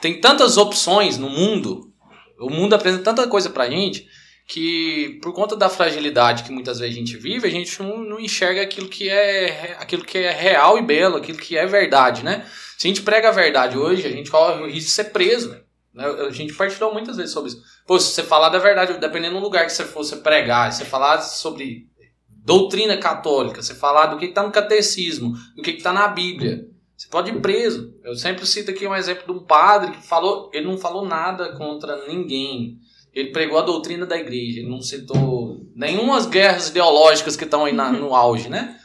[0.00, 1.92] Tem tantas opções no mundo,
[2.38, 4.06] o mundo apresenta tanta coisa pra gente
[4.46, 8.18] que por conta da fragilidade que muitas vezes a gente vive, a gente não, não,
[8.18, 12.46] enxerga aquilo que é aquilo que é real e belo, aquilo que é verdade, né?
[12.78, 15.50] Se a gente prega a verdade hoje, a gente corre o risco de ser preso.
[15.92, 16.06] Né?
[16.06, 17.62] A gente partilhou muitas vezes sobre isso.
[17.86, 20.84] Pô, se você falar da verdade, dependendo do lugar que você fosse pregar, se você
[20.84, 21.88] falar sobre
[22.28, 26.66] doutrina católica, você falar do que está no catecismo, do que está na Bíblia,
[26.98, 27.94] você pode ir preso.
[28.02, 31.52] Eu sempre cito aqui um exemplo de um padre que falou, ele não falou nada
[31.56, 32.76] contra ninguém.
[33.14, 37.72] Ele pregou a doutrina da igreja, ele não citou nenhumas guerras ideológicas que estão aí
[37.72, 38.76] na, no auge, né?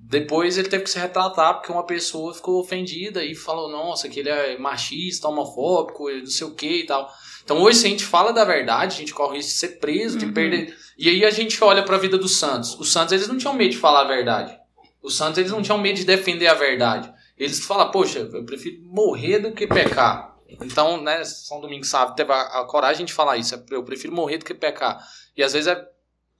[0.00, 4.20] depois ele teve que se retratar porque uma pessoa ficou ofendida e falou, nossa, que
[4.20, 7.06] ele é machista, homofóbico, não sei o que e tal.
[7.44, 10.16] Então hoje, se a gente fala da verdade, a gente corre risco de ser preso,
[10.16, 10.32] de Uhum.
[10.32, 10.74] perder.
[10.96, 12.74] E aí a gente olha pra vida dos Santos.
[12.80, 14.56] Os Santos, eles não tinham medo de falar a verdade.
[15.02, 17.12] Os Santos, eles não tinham medo de defender a verdade.
[17.36, 20.36] Eles falam, poxa, eu prefiro morrer do que pecar.
[20.48, 23.54] Então, né, São Domingos sabe, teve a, a coragem de falar isso.
[23.70, 24.98] Eu prefiro morrer do que pecar.
[25.36, 25.80] E às vezes é,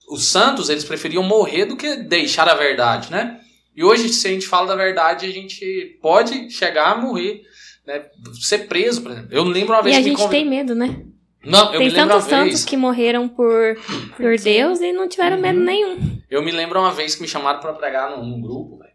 [0.09, 3.39] os santos, eles preferiam morrer do que deixar a verdade, né?
[3.75, 7.43] E hoje, se a gente fala da verdade, a gente pode chegar a morrer,
[7.87, 8.03] né?
[8.41, 9.29] Ser preso, por exemplo.
[9.31, 11.05] Eu lembro uma E vez a que me gente convid- tem medo, né?
[11.43, 12.65] Não, eu tem me lembro tantos uma santos vez.
[12.65, 13.75] que morreram por,
[14.17, 15.41] por Deus e não tiveram Uhum.
[15.41, 16.19] medo nenhum.
[16.29, 18.89] Eu me lembro uma vez que me chamaram pra pregar num, num grupo, velho.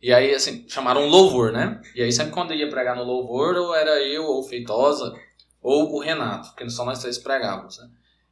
[0.00, 1.80] E aí, assim, chamaram um louvor, né?
[1.94, 5.12] E aí, sempre quando eu ia pregar no louvor, ou era eu, ou o Feitosa,
[5.62, 7.88] ou o Renato, porque só nós três pregávamos, né?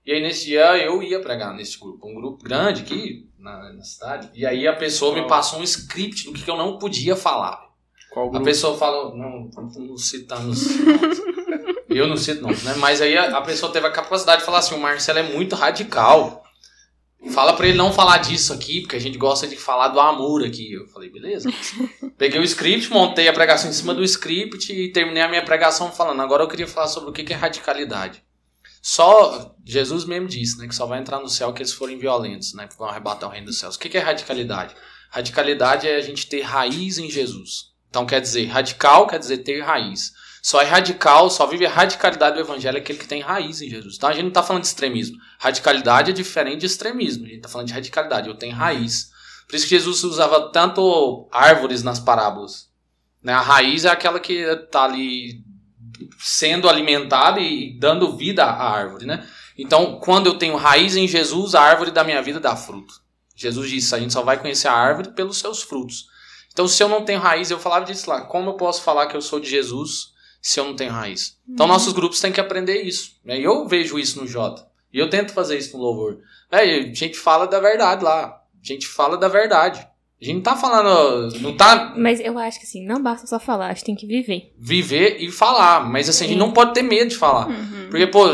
[0.07, 2.09] E aí, nesse dia, eu ia pregar nesse grupo.
[2.09, 4.31] Um grupo grande aqui na, na cidade.
[4.35, 7.69] E aí, a pessoa me passou um script do que, eu não podia falar.
[8.11, 8.45] Qual A grupo?
[8.45, 10.65] pessoa falou, não, não citamos.
[11.91, 12.75] Eu não cito nomes, né?
[12.77, 15.57] Mas aí a, a pessoa teve a capacidade de falar assim, o Marcelo é muito
[15.57, 16.45] radical.
[17.33, 20.43] Fala pra ele não falar disso aqui, porque a gente gosta de falar do amor
[20.43, 20.73] aqui.
[20.73, 21.51] Eu falei, beleza.
[22.17, 25.93] Peguei o script, montei a pregação em cima do script e terminei a minha pregação
[25.93, 26.23] falando.
[26.23, 28.23] Agora eu queria falar sobre o que é radicalidade.
[28.81, 32.55] Só Jesus mesmo disse, né, que só vai entrar no céu que eles forem violentos,
[32.55, 33.75] né, que vão arrebatar o reino dos céus.
[33.75, 34.75] O que é radicalidade?
[35.11, 37.71] Radicalidade é a gente ter raiz em Jesus.
[37.91, 40.13] Então quer dizer, radical quer dizer ter raiz.
[40.43, 43.97] Só é radical, só vive a radicalidade do evangelho aquele que tem raiz em Jesus.
[43.97, 45.19] Então a gente não está falando de extremismo.
[45.39, 47.25] Radicalidade é diferente de extremismo.
[47.25, 48.29] A gente está falando de radicalidade.
[48.29, 49.11] Eu tenho raiz.
[49.47, 52.71] Por isso que Jesus usava tanto árvores nas parábolas.
[53.23, 53.33] Né?
[53.33, 55.45] A raiz é aquela que está ali
[56.19, 59.05] sendo alimentada e dando vida à árvore.
[59.07, 59.27] Né?
[59.59, 62.95] Então, quando eu tenho raiz em Jesus, a árvore da minha vida dá fruto.
[63.37, 66.07] Jesus disse: a gente só vai conhecer a árvore pelos seus frutos.
[66.53, 68.23] Então, se eu não tenho raiz, eu falava disso lá.
[68.23, 70.10] Como eu posso falar que eu sou de Jesus
[70.41, 71.39] se eu não tenho raiz?
[71.49, 73.17] Então, nossos grupos têm que aprender isso.
[73.25, 73.41] Né?
[73.41, 74.67] E eu vejo isso no Jota.
[74.93, 76.19] E eu tento fazer isso no louvor.
[76.51, 78.43] É, a gente fala da verdade lá.
[78.63, 79.87] A gente fala da verdade.
[80.21, 81.41] A gente não tá falando.
[81.41, 84.07] Não tá Mas eu acho que assim, não basta só falar, a gente tem que
[84.07, 84.53] viver.
[84.59, 85.89] viver e falar.
[85.89, 87.49] Mas assim, a gente não pode ter medo de falar.
[87.49, 87.89] Uhum.
[87.91, 88.25] Porque, pô,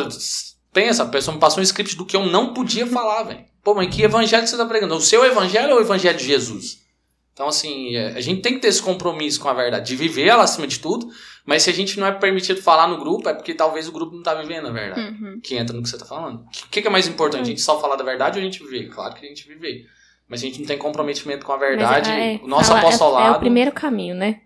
[0.72, 3.44] pensa, a pessoa me passou um script do que eu não podia falar, velho.
[3.62, 4.96] Pô, mas que evangelho você tá pregando?
[4.96, 6.84] O seu evangelho ou o evangelho de Jesus?
[7.32, 10.26] Então, assim, é, a gente tem que ter esse compromisso com a verdade, de viver
[10.26, 11.08] ela acima de tudo,
[11.46, 14.14] mas se a gente não é permitido falar no grupo, é porque talvez o grupo
[14.16, 15.00] não tá vivendo a verdade.
[15.22, 15.40] Uhum.
[15.40, 16.40] Que entra no que você tá falando.
[16.40, 17.42] O que, que é mais importante?
[17.42, 18.88] A gente só falar da verdade ou a gente viver?
[18.88, 19.86] Claro que a gente viver.
[20.28, 22.10] Mas a gente não tem comprometimento com a verdade.
[22.10, 23.34] Mas, é, o nosso falar é- apostolado.
[23.34, 24.40] É, o primeiro caminho, né?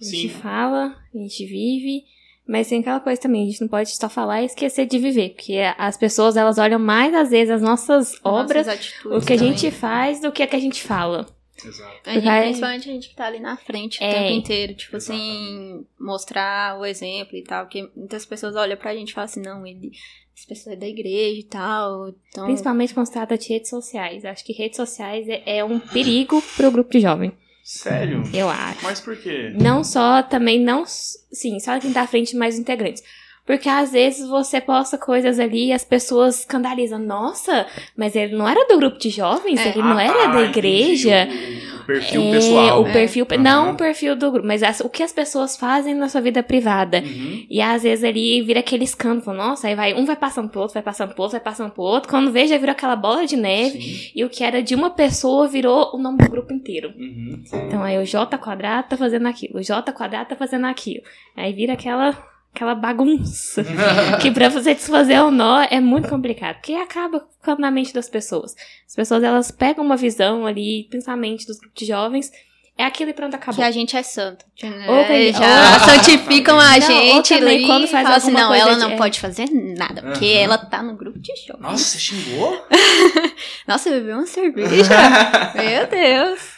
[0.00, 0.40] A gente Sim.
[0.40, 2.02] fala, a gente vive,
[2.46, 5.30] mas tem aquela coisa também, a gente não pode só falar e esquecer de viver,
[5.30, 9.36] porque as pessoas elas olham mais às vezes as nossas obras, Nossas o que a
[9.36, 9.56] também.
[9.56, 11.26] gente faz do que a que a gente fala.
[11.66, 12.00] Exato.
[12.08, 14.12] A gente, Principalmente a gente que tá ali na frente o É.
[14.12, 19.10] tempo inteiro, tipo assim, mostrar o exemplo e tal, porque muitas pessoas olham pra gente
[19.10, 19.90] e falam assim, não, ele,
[20.36, 22.44] essa pessoa é da igreja e tal, então...
[22.46, 24.24] Principalmente quando se trata de redes sociais.
[24.24, 27.32] Acho que redes sociais é, é um perigo pro grupo de jovem,
[27.64, 28.22] Sério?
[28.32, 28.82] eu acho.
[28.84, 29.52] Mas por quê?
[29.60, 33.02] Não só, também não, sim, só quem tá à frente mais os integrantes.
[33.48, 36.98] Porque às vezes você posta coisas ali e as pessoas escandalizam.
[36.98, 39.70] Nossa, mas ele não era do grupo de jovens, É.
[39.70, 41.22] ele não Ah, era tá, da igreja.
[41.22, 41.78] entendi.
[41.78, 42.82] O perfil É, pessoal.
[42.82, 43.38] o perfil, É.
[43.38, 46.42] não o perfil do grupo, mas as- o que as pessoas fazem na sua vida
[46.42, 46.98] privada.
[46.98, 47.46] Uhum.
[47.48, 50.74] E às vezes ali vira aquele escândalo, nossa, aí vai, um vai passando pro outro,
[50.74, 52.10] vai passando pro outro, vai passando pro outro.
[52.10, 53.80] Quando vê, já virou aquela bola de neve.
[53.80, 54.10] Sim.
[54.14, 56.92] E o que era de uma pessoa virou o nome do grupo inteiro.
[56.98, 57.42] Uhum.
[57.66, 61.02] Então aí o J quadrado tá fazendo aquilo, o J quadrado tá fazendo aquilo.
[61.34, 62.14] Aí vira aquela,
[62.58, 63.64] aquela bagunça.
[64.20, 66.56] que pra você desfazer o nó é muito complicado.
[66.56, 68.54] Porque acaba ficando na mente das pessoas.
[68.86, 72.30] As pessoas elas pegam uma visão ali, principalmente dos grupos de jovens,
[72.76, 73.56] é aquilo e pronto, acabou.
[73.56, 74.44] Que a gente é santo.
[74.88, 76.80] Ou que- já ou- santificam a Não, ou
[77.14, 78.96] gente também quando faz assim, alguma não, coisa ela de- não é.
[78.96, 80.42] pode fazer nada, porque Aham.
[80.44, 81.56] ela tá no grupo de show.
[81.60, 82.66] Nossa, você xingou?
[83.66, 84.94] Nossa, bebeu uma cerveja?
[85.54, 86.57] Meu Deus.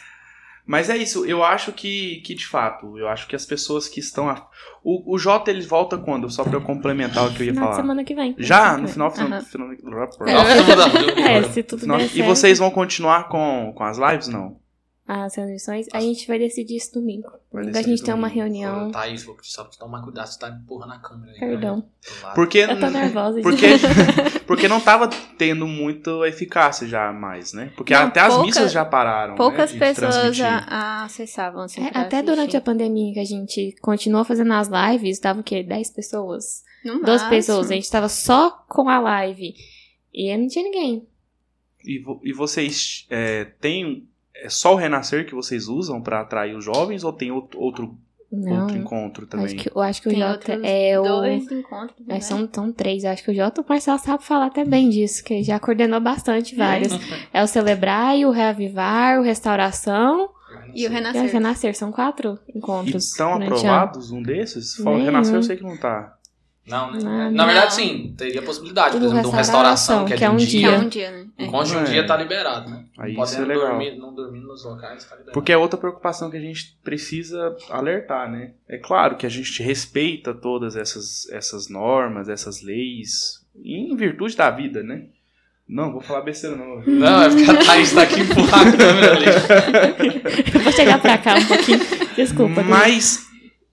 [0.65, 3.99] Mas é isso, eu acho que, que de fato, eu acho que as pessoas que
[3.99, 4.29] estão.
[4.29, 4.47] A...
[4.83, 6.29] O, o Jota ele volta quando?
[6.29, 7.81] Só pra eu complementar o que eu ia Final falar.
[7.81, 8.35] semana que vem.
[8.37, 8.77] Já?
[8.77, 9.41] No final, final, Aham.
[9.41, 9.67] final,
[11.17, 12.25] É, se tudo final- E certo.
[12.27, 14.27] vocês vão continuar com, com as lives?
[14.27, 14.60] Não.
[15.13, 17.27] As transmissões, a gente vai decidir isso domingo.
[17.51, 18.43] Vai Domingo a gente tem uma domingo.
[18.45, 18.91] reunião.
[18.91, 21.39] Thaís, vou só tomar cuidado, você tá empurrando a câmera aí.
[21.39, 21.83] Perdão.
[22.33, 23.41] Porque, Eu tô nervosa.
[23.41, 23.65] porque,
[24.47, 27.73] porque não tava tendo muita eficácia já mais, né?
[27.75, 29.35] Porque Não, até as pouca- missas já pararam.
[29.35, 31.63] Poucas né, pessoas a acessavam.
[31.63, 32.61] Assim, É, até durante a assistir.
[32.61, 35.61] pandemia que a gente continuou fazendo as lives, tava o quê?
[35.61, 36.63] 10 pessoas?
[36.85, 37.29] No 12 máximo.
[37.31, 37.69] pessoas.
[37.69, 39.53] A gente tava só com a live.
[40.13, 41.05] E não tinha ninguém.
[41.83, 44.07] E, vo- e vocês é, têm
[44.43, 47.95] é só o Renascer que vocês usam pra atrair os jovens ou tem outro, outro,
[48.31, 49.45] Não, outro encontro também?
[49.47, 51.03] acho que, eu acho que o Tem Jota outros é o...
[51.03, 52.19] dois encontros, É, né?
[52.21, 55.23] são, são três, eu acho que o Jota o Marcelo sabe falar até bem disso,
[55.23, 56.91] que já coordenou bastante vários.
[57.33, 60.29] É o Celebrar, o Reavivar, o Restauração
[60.73, 61.31] E o e o Renascer.
[61.31, 61.75] Renascer.
[61.75, 63.09] São quatro encontros.
[63.09, 63.67] Estão durante o ano.
[63.69, 64.75] aprovados um desses?
[64.75, 64.97] Fala.
[64.97, 66.17] Renascer eu sei que não tá.
[66.71, 66.99] Não, né?
[67.03, 67.71] Não, Na verdade, não.
[67.71, 70.39] sim, teria possibilidade, por exemplo, de uma restauração, que é, que é de um um
[70.39, 70.67] Que dia.
[70.69, 71.25] é um dia, né?
[71.37, 71.45] É.
[71.45, 71.83] Enquanto de um É.
[71.83, 72.85] dia tá liberado, né?
[72.97, 73.69] Aí Não isso é podendo legal.
[73.69, 75.33] dormir, não dormir nos locais, tá liberado.
[75.33, 78.51] Porque é outra preocupação que a gente precisa alertar, né?
[78.67, 84.49] É claro que a gente respeita todas essas, essas normas, essas leis, em virtude da
[84.49, 85.03] vida, né?
[85.67, 86.81] Não, vou falar besteira não.
[86.85, 89.25] Não, é porque a Thaís tá aqui empurrando a câmera ali.
[90.53, 91.79] Eu vou chegar pra cá um pouquinho.
[92.15, 92.61] Desculpa.
[92.67, 93.25] Mas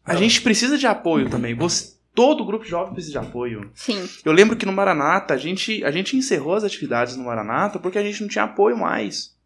[0.05, 1.55] a gente precisa de apoio também.
[1.57, 3.71] Você, todo grupo jovem precisa de apoio.
[3.77, 4.09] Sim.
[4.25, 7.97] Eu lembro que no Maranata, a gente, a gente encerrou as atividades no Maranata porque
[7.97, 9.37] a gente não tinha apoio mais.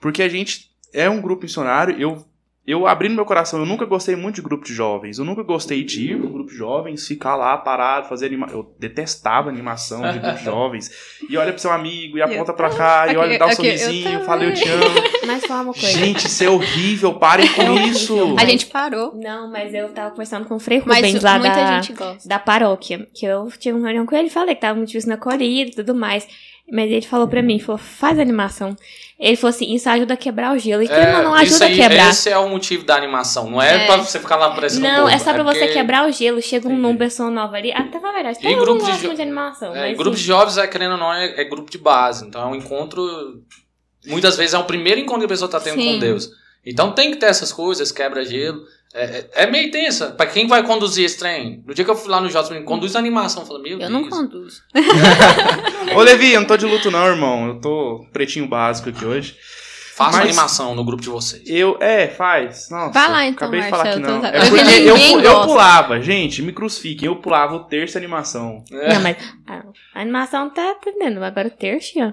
[0.00, 2.24] Porque a gente é um grupo missionário, eu,
[2.66, 5.18] eu abri no meu coração, eu nunca gostei muito de grupo de jovens.
[5.18, 8.48] Eu nunca gostei de ir pro grupo de jovens, ficar lá parado, fazer anima...
[8.50, 10.90] Eu detestava animação de grupo de jovens.
[11.30, 14.10] E olha pro seu amigo, e aponta pra cá, e olha, dá um eu sorrisinho,
[14.10, 14.24] também.
[14.26, 14.84] fala eu te amo.
[15.26, 15.88] Mas fala uma coisa.
[15.88, 17.86] Gente, isso é horrível, parem com horrível.
[17.90, 18.36] isso.
[18.38, 19.14] A gente parou.
[19.14, 22.28] Não, mas eu tava conversando com o Frei Mas Rubens lá muita da, gente gosta.
[22.28, 23.08] da paróquia.
[23.12, 25.70] Que eu tive uma reunião com ele e falei que tava muito difícil na corrida
[25.70, 26.26] e tudo mais.
[26.70, 28.74] Mas ele falou pra mim, falou, faz animação.
[29.20, 30.82] Ele falou assim, isso ajuda a quebrar o gelo.
[30.82, 32.10] E querendo ou não, ajuda a aí, quebrar.
[32.10, 33.48] Esse é o motivo da animação.
[33.48, 33.86] Não é, É.
[33.86, 36.42] pra você ficar lá parecendo Não, bobo, é só pra você porque- quebrar o gelo.
[36.42, 37.70] Chega um numa pessoa nova ali.
[37.72, 39.74] Até na verdade, E todo grupo de jo- de animação.
[39.76, 42.26] É, mas, grupo de assim, jovens, é, querendo ou não, é, é grupo de base.
[42.26, 43.06] Então é um encontro.
[44.06, 45.94] Muitas vezes é o primeiro encontro que a pessoa tá tendo Sim.
[45.94, 46.28] com Deus.
[46.64, 48.58] Então tem que ter essas coisas, quebra-gelo.
[48.60, 50.10] É, é, é meio tensa.
[50.12, 51.62] Pra quem vai conduzir esse trem?
[51.66, 53.42] No dia que eu fui lá no Jota, conduz a animação.
[53.42, 53.90] Eu falei, meu Eu Deus.
[53.92, 54.62] não conduzo.
[55.94, 57.48] Ô, Levi, eu não tô de luto não, irmão.
[57.48, 59.36] Eu tô pretinho básico aqui hoje.
[59.96, 61.42] Faça Mas- animação no grupo de vocês.
[61.46, 62.68] Eu, é, faz.
[62.70, 64.26] Nossa, Vai lá, então, acabei de falar que Marcelo, não.
[64.28, 65.46] É porque eu, eu gosta.
[65.46, 68.62] pulava, gente, me crucifiquem, eu pulava o terço animação.
[68.70, 69.62] É, Não, mas a,
[69.94, 71.24] a animação tá atendendo.
[71.24, 72.12] Agora o terço, ó.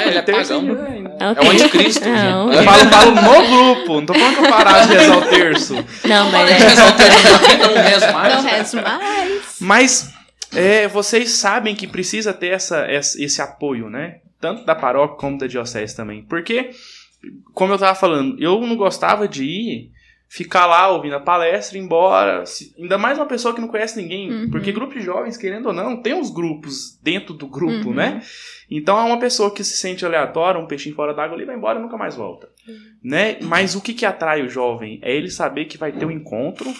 [0.00, 0.84] é, ele é terço pagão.
[0.86, 1.10] ainda.
[1.20, 2.08] É, É o anticristo.
[2.08, 5.22] Não, Eu falo, falo no grupo, não tô falando que eu parar de rezar o
[5.30, 5.74] terço.
[6.08, 6.54] Não, mas é.
[6.66, 8.34] é só o terço vida, não rezo mais.
[8.34, 9.56] Não rezo mais.
[9.60, 10.10] Mas
[10.52, 14.16] é, vocês sabem que precisa ter essa, essa- esse apoio, né?
[14.40, 16.22] Tanto da paróquia como da diocese também.
[16.28, 16.70] Porque,
[17.52, 19.90] como eu tava falando, eu não gostava de ir,
[20.28, 22.44] ficar lá ouvindo a palestra, ir embora.
[22.46, 24.32] Se- ainda mais uma pessoa que não conhece ninguém.
[24.32, 24.50] Uhum.
[24.50, 27.94] Porque grupo de jovens, querendo ou não, tem uns grupos dentro do grupo, Uhum.
[27.94, 28.20] né?
[28.70, 31.78] Então é uma pessoa que se sente aleatória, um peixinho fora d'água ali, vai embora
[31.78, 32.48] e nunca mais volta.
[33.02, 33.38] Né?
[33.42, 34.98] Mas o que, que atrai o jovem?
[35.02, 36.72] É ele saber que vai ter um encontro,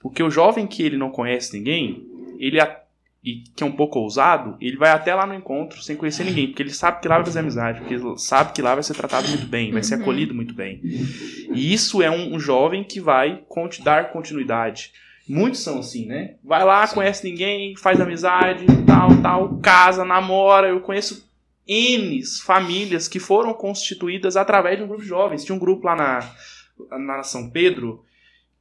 [0.00, 2.04] porque o jovem que ele não conhece ninguém,
[2.38, 2.80] ele a-
[3.24, 6.48] e que é um pouco ousado, ele vai até lá no encontro sem conhecer ninguém,
[6.48, 8.94] porque ele sabe que lá vai fazer amizade, porque ele sabe que lá vai ser
[8.94, 10.02] tratado muito bem, vai ser Uhum.
[10.02, 10.80] acolhido muito bem.
[10.82, 14.92] E isso é um, um jovem que vai conti- dar continuidade.
[15.26, 16.34] Muitos são assim, né?
[16.44, 20.68] Vai lá, conhece ninguém, faz amizade, tal, tal, casa, namora.
[20.68, 21.26] Eu conheço
[21.66, 25.42] N famílias que foram constituídas através de um grupo de jovens.
[25.42, 28.04] Tinha um grupo lá na, na São Pedro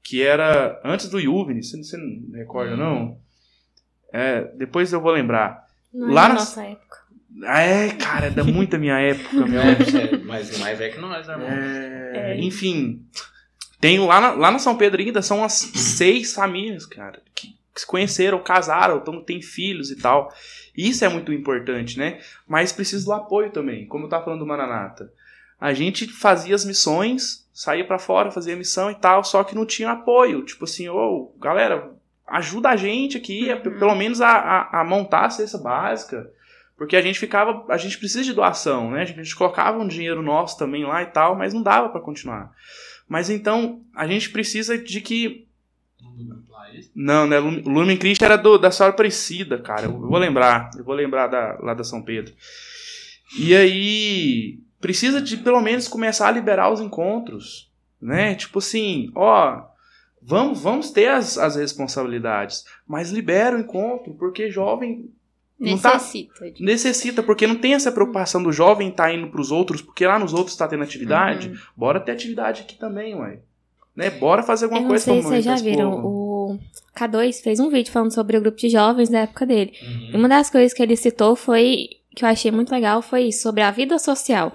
[0.02, 3.18] que era antes do Yuvini, você, não recorda, não?
[4.14, 5.66] É, depois eu vou lembrar.
[5.94, 6.98] Não é Lá da na- nossa época.
[7.46, 9.60] Ah, É, cara, é da muita minha época, meu.
[9.60, 11.48] É, é, mas mais velho que nós, né, irmão?
[11.50, 12.40] É, É.
[12.42, 13.04] Enfim,
[13.82, 17.82] tem lá na, lá na São Pedro ainda são umas seis famílias, cara, que, que
[17.82, 20.32] se conheceram, casaram, tão, têm filhos e tal.
[20.78, 22.20] Isso é muito importante, né?
[22.48, 25.12] Mas precisa do apoio também, como eu tava falando do Maranata.
[25.60, 29.56] A gente fazia as missões, saía pra fora, fazia a missão e tal, só que
[29.56, 30.44] não tinha apoio.
[30.44, 31.92] Tipo assim, ô, galera,
[32.38, 33.80] ajuda a gente aqui, a- Uhum.
[33.80, 36.30] pelo menos a, a, a montar a cesta básica.
[36.78, 37.66] Porque a gente ficava.
[37.70, 39.04] A gente precisa de doação, né?
[39.04, 42.52] A gente colocava um dinheiro nosso também lá e tal, mas não dava pra continuar.
[43.08, 45.48] Mas então, a gente precisa de que.
[46.96, 47.38] Não, né?
[47.40, 49.84] Lum- Lumen Christi era do, da Senhora Aparecida, cara.
[49.86, 50.72] Eu vou lembrar.
[50.78, 52.34] Eu vou lembrar da, lá da São Pedro.
[53.38, 54.60] E aí.
[54.82, 57.72] Precisa de pelo menos começar a liberar os encontros.
[58.02, 58.36] Né?
[58.36, 59.62] Tipo assim, ó.
[60.26, 62.64] Vamos, vamos ter as, as responsabilidades.
[62.88, 65.10] Mas libera o encontro, porque jovem
[65.60, 66.52] Não tá- Necessita.
[66.52, 70.18] de- necessita, porque não tem essa preocupação do jovem estar indo pros outros, porque lá
[70.20, 71.50] nos outros tá tendo atividade.
[71.50, 71.56] Uhum.
[71.78, 73.40] Bora ter atividade aqui também, ué.
[73.96, 74.10] Né?
[74.10, 76.04] Bora fazer alguma Eu não coisa sei pra se vocês já viram.
[76.04, 76.60] O
[76.96, 79.72] K2 fez um vídeo falando sobre o grupo de jovens da época dele.
[79.82, 80.20] E Uhum.
[80.20, 83.62] uma das coisas que ele citou foi, que eu achei muito legal, foi isso, sobre
[83.62, 84.52] a vida social.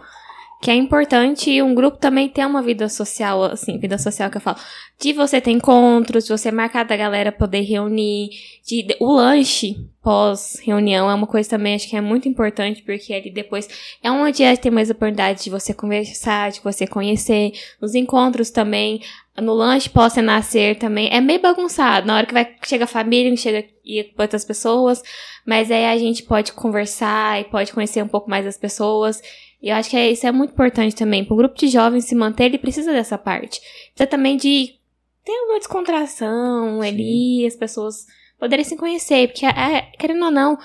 [0.61, 4.41] Que é importante um grupo também ter uma vida social, assim, vida social que eu
[4.41, 4.59] falo.
[5.01, 8.31] De você ter encontros, de você marcar da galera poder reunir,
[8.67, 13.15] de, de o lanche pós-reunião é uma coisa também, acho que é muito importante, porque
[13.15, 13.69] ali depois
[14.03, 19.01] é onde é tem mais oportunidade de você conversar, de você conhecer, os encontros também,
[19.37, 23.65] no lanche pós-nascer também, é meio bagunçado, na hora que vai, chega a família, chega
[23.85, 25.03] e outras pessoas,
[25.47, 29.21] mas aí a gente pode conversar e pode conhecer um pouco mais as pessoas,
[29.61, 31.25] e eu acho que é, isso é muito importante também.
[31.25, 33.61] Para o grupo de jovens se manter, ele precisa dessa parte.
[33.95, 34.75] Precisa também de
[35.25, 36.89] ter uma descontração Sim.
[36.89, 38.07] ali, as pessoas
[38.39, 39.29] poderem se conhecer.
[39.29, 40.57] Porque, é, querendo ou não,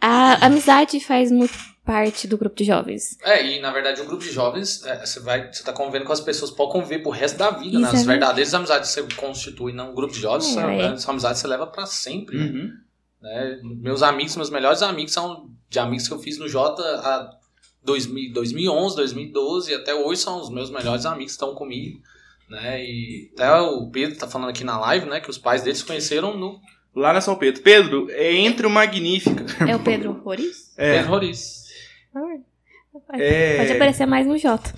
[0.00, 1.52] a amizade faz muito
[1.84, 3.18] parte do grupo de jovens.
[3.22, 6.12] É, e na verdade o grupo de jovens, é, você vai, você tá convivendo com
[6.12, 7.88] as pessoas, pode conviver pro resto da vida, né?
[7.88, 10.92] As é verdadeiras amizades que você constitui num grupo de jovens, é, é.
[10.92, 12.36] essa amizade você leva para sempre.
[12.36, 12.70] Uhum.
[13.20, 13.60] Né?
[13.62, 17.39] Meus amigos, meus melhores amigos são de amigos que eu fiz no Jota há
[17.84, 22.00] 2000, 2011, 2012 até hoje são os meus melhores amigos que estão comigo,
[22.48, 22.84] né?
[22.84, 25.84] E até o Pedro tá falando aqui na live, né, que os pais deles se
[25.84, 26.60] conheceram no
[26.94, 27.62] lá na São Pedro.
[27.62, 29.44] Pedro, é entre o Magnífica.
[29.68, 30.72] É o Pedro Roriz?
[30.76, 30.96] É.
[30.96, 31.60] Pedro Roriz.
[33.12, 33.58] É...
[33.58, 34.74] Pode aparecer mais no Jota.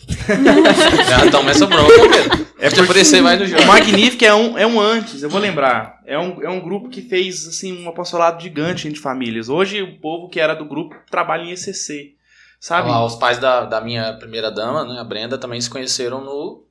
[1.08, 2.46] Já toma essa bronca, Pedro.
[2.58, 3.62] É Pode aparecer mais no Jota.
[3.62, 6.00] O Magnífica é um, é um antes, eu vou lembrar.
[6.04, 9.48] É um, é um grupo que fez assim um apostolado gigante entre famílias.
[9.48, 12.14] Hoje o povo que era do grupo trabalha em ECC.
[12.62, 12.90] Sabe?
[12.90, 16.62] Ah, os pais da, da minha primeira dama, né, a Brenda, também se conheceram no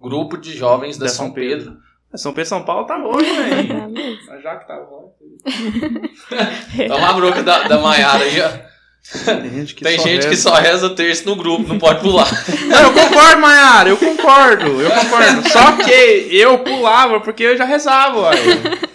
[0.00, 1.72] grupo de jovens da, da São, São Pedro.
[1.72, 1.82] Pedro.
[2.10, 3.92] É, São Pedro São Paulo tá longe, velho.
[4.26, 5.12] Mas já que tá longe.
[6.88, 8.48] Dá uma bronca da, da Maiara aí, ó.
[9.26, 12.26] Tem gente, que, Tem só gente que, só reza terço no grupo, não pode pular.
[12.66, 15.48] Não, eu concordo, Maiara, eu concordo, eu concordo.
[15.50, 18.85] Só que eu pulava porque eu já rezava, aí.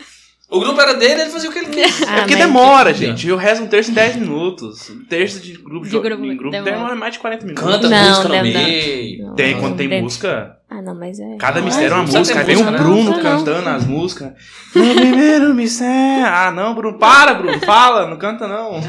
[0.51, 2.01] O grupo era dele, ele fazia o que ele quis.
[2.11, 3.25] Ah, é porque demora, gente.
[3.25, 4.89] Eu rezo um terço em 10 minutos.
[4.89, 6.71] Um terço de grupo de, grupo, em grupo demora.
[6.71, 7.63] demora mais de 40 minutos.
[7.63, 9.33] Canta não, música no meio.
[9.33, 10.01] Tem, quando tem deve.
[10.01, 10.57] música.
[10.69, 11.37] Ah, não, mas é.
[11.37, 12.39] Cada mistério é uma música.
[12.39, 13.75] Aí vem o Bruno não, cantando não.
[13.75, 14.33] as músicas.
[14.75, 16.25] No primeiro mistério.
[16.25, 16.99] Ah, não, Bruno.
[16.99, 17.57] Para, Bruno.
[17.61, 18.81] Fala, não canta não.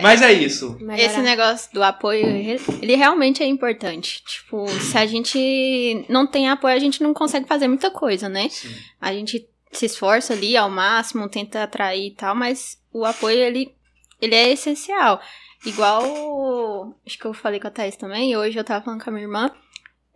[0.00, 0.76] Mas é isso.
[0.96, 4.22] Esse negócio do apoio, ele realmente é importante.
[4.24, 8.48] Tipo, se a gente não tem apoio, a gente não consegue fazer muita coisa, né?
[8.48, 8.74] Sim.
[9.00, 13.74] A gente se esforça ali ao máximo, tenta atrair e tal, mas o apoio, ele,
[14.20, 15.20] ele é essencial.
[15.64, 19.12] Igual, acho que eu falei com a Thaís também, hoje eu tava falando com a
[19.12, 19.50] minha irmã,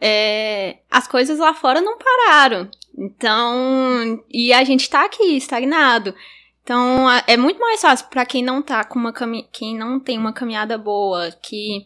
[0.01, 2.71] é, as coisas lá fora não pararam.
[2.97, 6.15] Então, e a gente tá aqui, estagnado.
[6.63, 10.17] Então, é muito mais fácil para quem não tá com uma cami quem não tem
[10.17, 11.85] uma caminhada boa, que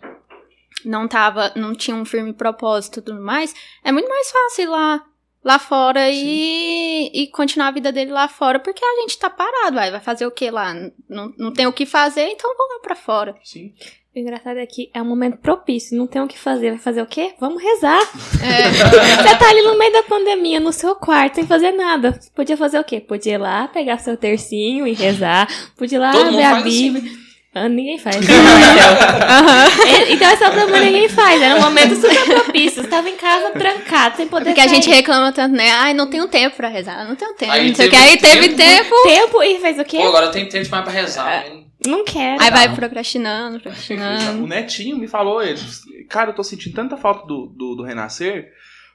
[0.84, 4.66] não tava, não tinha um firme propósito e tudo mais, é muito mais fácil ir
[4.68, 5.04] lá
[5.46, 9.76] lá fora e, e continuar a vida dele lá fora, porque a gente tá parado,
[9.76, 10.74] vai, vai fazer o que lá?
[11.08, 13.38] Não, não tem o que fazer, então vou lá pra fora.
[13.44, 13.72] Sim.
[14.16, 16.70] O engraçado é que é um momento propício, não tem o que fazer.
[16.70, 17.34] Vai fazer o quê?
[17.38, 18.00] Vamos rezar.
[18.42, 18.70] É.
[19.22, 22.18] Você tá ali no meio da pandemia, no seu quarto, sem fazer nada.
[22.34, 22.98] Podia fazer o quê?
[22.98, 25.46] Podia ir lá, pegar seu tercinho e rezar.
[25.76, 27.02] Podia ir lá Todo ver a Bíblia.
[27.02, 27.26] Assim.
[27.54, 28.16] Ah, ninguém faz.
[28.24, 28.34] então.
[28.34, 30.12] uhum.
[30.14, 31.42] então esse é o problema, ninguém faz.
[31.42, 32.82] Era um momento super propício.
[32.82, 34.70] Você tava em casa trancado, sem poder Porque sair.
[34.70, 35.70] a gente reclama tanto, né?
[35.72, 37.06] Ai, não tenho tempo pra rezar.
[37.06, 37.52] Não tenho tempo.
[37.52, 38.94] Aí, teve, aí teve tempo.
[39.04, 39.98] Tempo e fez o quê?
[39.98, 41.30] Pô, agora eu tenho tempo demais pra rezar.
[41.34, 41.65] É.
[41.86, 42.42] Não quero.
[42.42, 44.44] Aí vai procrastinando, procrastinando.
[44.44, 45.60] O Netinho me falou, ele,
[46.08, 48.52] cara, eu tô sentindo tanta falta do, do, do Renascer,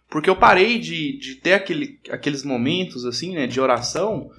[0.10, 4.30] porque eu parei de, de ter aquele, aqueles momentos, assim, né, de oração,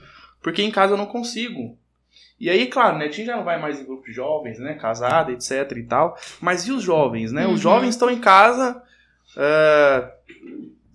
[0.43, 1.77] porque em casa eu não consigo.
[2.39, 5.31] E aí, claro, o Netinho já não vai mais em grupo de jovens, né, casado,
[5.31, 7.47] etc e tal, mas e os jovens, né?
[7.47, 7.55] Uhum.
[7.55, 8.83] Os jovens estão em casa,
[9.37, 10.09] uh,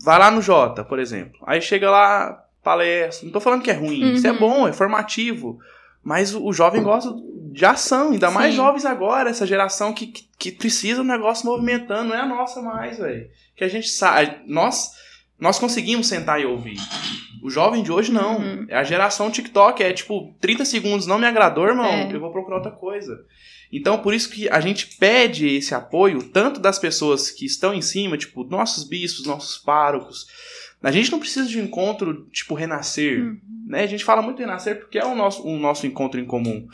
[0.04, 1.40] vai lá no Jota, por exemplo.
[1.48, 4.14] Aí chega lá, palestra, não tô falando que é ruim, uhum.
[4.14, 4.40] isso é uhum.
[4.40, 5.58] bom, é formativo,
[6.04, 7.16] mas o, o jovem gosta
[7.52, 8.34] de ação, ainda Sim.
[8.34, 12.26] mais jovens agora, essa geração que, que, que precisa do negócio movimentando, não é a
[12.26, 13.28] nossa mais, velho.
[13.56, 14.92] Que a gente sabe, nós,
[15.40, 16.78] nós conseguimos sentar e ouvir.
[17.42, 18.38] O jovem de hoje não.
[18.38, 18.66] Uhum.
[18.68, 22.14] É a geração TikTok, é tipo, 30 segundos não me agradou, irmão, é.
[22.14, 23.26] eu vou procurar outra coisa.
[23.72, 27.82] Então, por isso que a gente pede esse apoio, tanto das pessoas que estão em
[27.82, 30.26] cima, tipo, nossos bispos, nossos párocos,
[30.82, 33.40] a gente não precisa de um encontro tipo renascer, uhum.
[33.66, 33.84] né?
[33.84, 36.68] A gente fala muito renascer porque é o nosso, o nosso encontro em comum.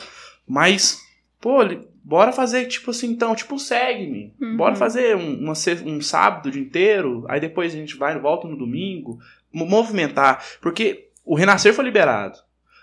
[0.46, 1.00] Mas,
[1.40, 1.58] pô,
[2.02, 4.32] bora fazer tipo assim, então, tipo, segue-me.
[4.40, 4.56] Uhum.
[4.56, 5.54] Bora fazer um, uma,
[5.86, 9.18] um sábado o dia inteiro, aí depois a gente vai, volta no domingo,
[9.52, 12.38] movimentar, porque o renascer foi liberado.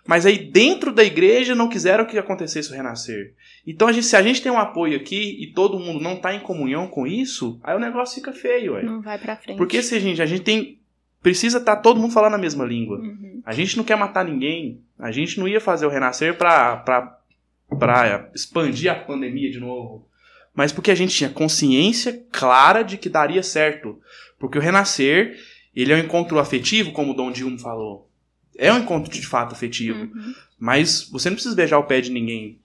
[0.06, 3.36] Mas aí dentro da igreja não quiseram que acontecesse o renascer.
[3.65, 6.33] Então a gente, se a gente tem um apoio aqui e todo mundo não está
[6.33, 8.81] em comunhão com isso, aí o negócio fica feio, ué.
[8.81, 9.58] Não vai pra frente.
[9.58, 10.79] Porque se a gente, a gente tem
[11.21, 12.98] precisa estar tá todo mundo falando a mesma língua.
[12.98, 13.42] Uhum.
[13.46, 14.81] A gente não quer matar ninguém.
[14.98, 17.19] A gente não ia fazer o renascer para
[17.78, 20.08] para expandir a pandemia de novo.
[20.54, 24.00] mas porque a gente tinha consciência clara de que daria certo.
[24.38, 25.40] Porque o renascer,
[25.74, 28.10] ele é um encontro afetivo, como o Dom Dilma falou.
[28.58, 30.00] É um encontro de fato afetivo.
[30.00, 30.34] Uhum.
[30.60, 32.60] Mas você não precisa beijar o pé de ninguém.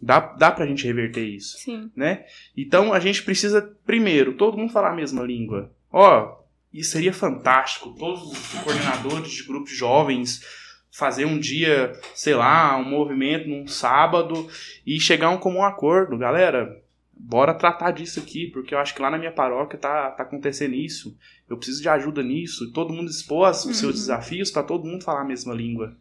[0.00, 1.90] Dá, dá pra gente reverter isso, Sim.
[1.96, 2.24] né?
[2.56, 5.72] Então a gente precisa, primeiro, todo mundo falar a mesma língua.
[5.92, 6.38] Ó,
[6.72, 7.94] isso seria fantástico.
[7.98, 10.44] Todos os coordenadores de grupos jovens
[10.92, 14.46] fazer um dia, sei lá, um movimento num sábado
[14.86, 16.18] e chegar a um comum acordo.
[16.18, 16.78] Galera,
[17.12, 20.74] bora tratar disso aqui, porque eu acho que lá na minha paróquia tá, tá acontecendo
[20.74, 21.16] isso.
[21.48, 22.70] Eu preciso de ajuda nisso.
[22.72, 24.00] Todo mundo expôs os seus Uhum.
[24.00, 25.96] desafios para todo mundo falar a mesma língua.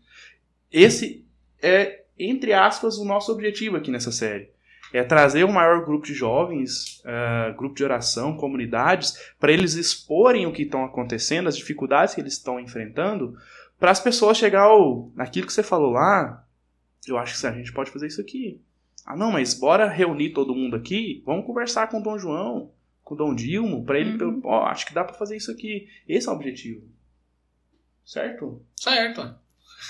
[0.72, 1.26] Esse
[1.62, 4.50] é, entre aspas, o nosso objetivo aqui nessa série.
[4.94, 10.46] É trazer um maior grupo de jovens, ah, grupo de oração, comunidades, para eles exporem
[10.46, 13.38] o que estão acontecendo, as dificuldades que eles estão enfrentando,
[13.82, 16.46] para as pessoas chegar ao, naquilo que você falou lá.
[17.08, 18.62] Eu acho que a gente pode fazer isso aqui.
[19.04, 21.24] Ah, não, mas bora reunir todo mundo aqui.
[21.26, 22.72] Vamos conversar com o Dom João,
[23.04, 24.40] com o Dom Dilmo, para ele, Uhum.
[24.44, 25.90] ó, acho que dá para fazer isso aqui.
[26.08, 26.84] Esse é o objetivo.
[28.06, 28.62] Certo?
[28.76, 29.36] Certo.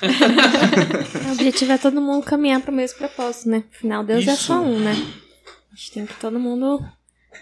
[1.28, 3.66] O objetivo é todo mundo caminhar para o mesmo propósito, né?
[3.74, 4.44] Afinal, Deus é Isso.
[4.44, 4.94] só um, né?
[5.70, 6.80] A gente tem que todo mundo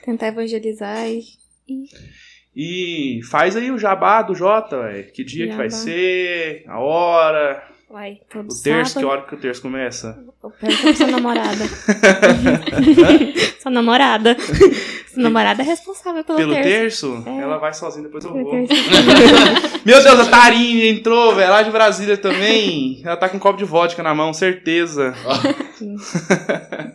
[0.03, 1.23] tentar evangelizar e.
[1.67, 1.85] E
[3.29, 5.03] faz aí o jabá do Jota, ué.
[5.03, 5.83] Que dia que vai Jabá.
[5.83, 9.07] ser, a hora, Uai, todo o terço, que sábado.
[9.11, 10.23] hora que o terço começa.
[10.43, 11.65] Eu pergunto pra sua namorada.
[13.59, 14.37] sua namorada.
[14.39, 16.69] Sua namorada é responsável pelo, Pelo terço.
[17.13, 17.37] terço, É.
[17.41, 18.53] ela vai sozinha, depois eu vou.
[19.85, 23.01] Meu Deus, a Tarine entrou, velho, lá de Brasília também.
[23.03, 25.13] Ela tá com um copo de vodka na mão, certeza.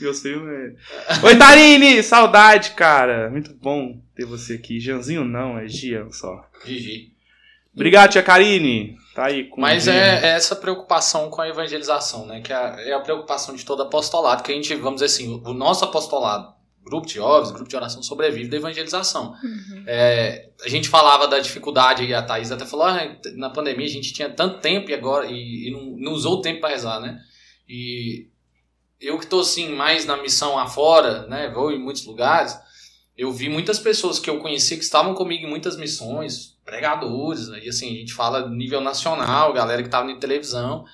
[0.00, 0.78] Meus filmes.
[1.22, 2.02] Oi, Tarine!
[2.02, 3.28] Saudade, cara.
[3.30, 4.80] Muito bom ter você aqui.
[4.80, 6.44] Janzinho não, é Gian só.
[6.64, 7.12] Gigi.
[7.74, 8.96] Obrigado, tia Karine.
[9.14, 12.40] Tá aí com Mas é, é essa preocupação com a evangelização, né?
[12.40, 15.28] Que é a, é a preocupação de todo apostolado, que a gente, vamos dizer assim,
[15.28, 16.52] o, o nosso apostolado,
[16.84, 19.34] grupo de jovens, grupo de oração, sobrevive da evangelização.
[19.42, 19.84] Uhum.
[19.86, 23.90] É, a gente falava da dificuldade, e a Thaís até falou, ah, na pandemia a
[23.90, 27.00] gente tinha tanto tempo e agora e, e não, não usou o tempo para rezar,
[27.00, 27.18] né?
[27.68, 28.28] E
[29.00, 31.48] eu que estou assim mais na missão afora, né?
[31.48, 32.58] Vou em muitos lugares.
[33.16, 37.60] Eu vi muitas pessoas que eu conheci que estavam comigo em muitas missões, pregadores, né?
[37.64, 40.84] e assim, a gente fala nível nacional, galera que estava na televisão.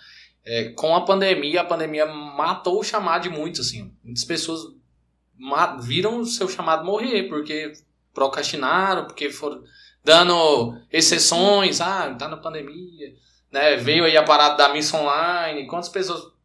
[0.44, 3.92] É, com a pandemia, a pandemia matou o chamado de muitos, assim.
[4.02, 4.60] Muitas pessoas
[5.80, 7.72] viram o seu chamado morrer, porque
[8.14, 9.62] procrastinaram, porque foram
[10.02, 13.12] dando exceções, ah, tá na pandemia,
[13.50, 13.76] né?
[13.76, 16.35] Veio aí a parada da missa online, quantas pessoas.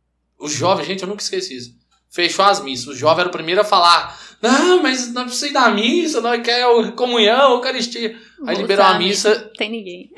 [0.42, 1.76] Os jovens, gente, eu nunca esqueci isso.
[2.10, 2.88] Fechou as missas.
[2.88, 6.42] O jovem era o primeiro a falar: Não, mas não precisa ir da missa, nós
[6.42, 6.66] quer
[6.96, 8.18] comunhão, Eucaristia.
[8.46, 10.12] Aí Vou liberou a missa, Não tem ninguém.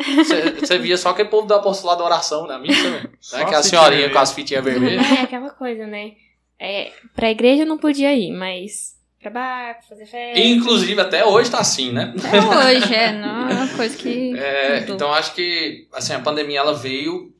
[0.59, 3.03] você via só aquele povo do apostolado da oração na missa, né?
[3.34, 5.05] Aquela senhorinha com as fitinhas vermelhas.
[5.11, 6.13] É aquela coisa, né?
[6.59, 10.39] É, pra igreja não podia ir, mas pra bar, pra fazer festa.
[10.39, 12.13] Inclusive, até hoje tá assim, né?
[12.17, 14.38] Até hoje, é, não é uma coisa que.
[14.38, 17.34] É, então acho que assim, a pandemia ela veio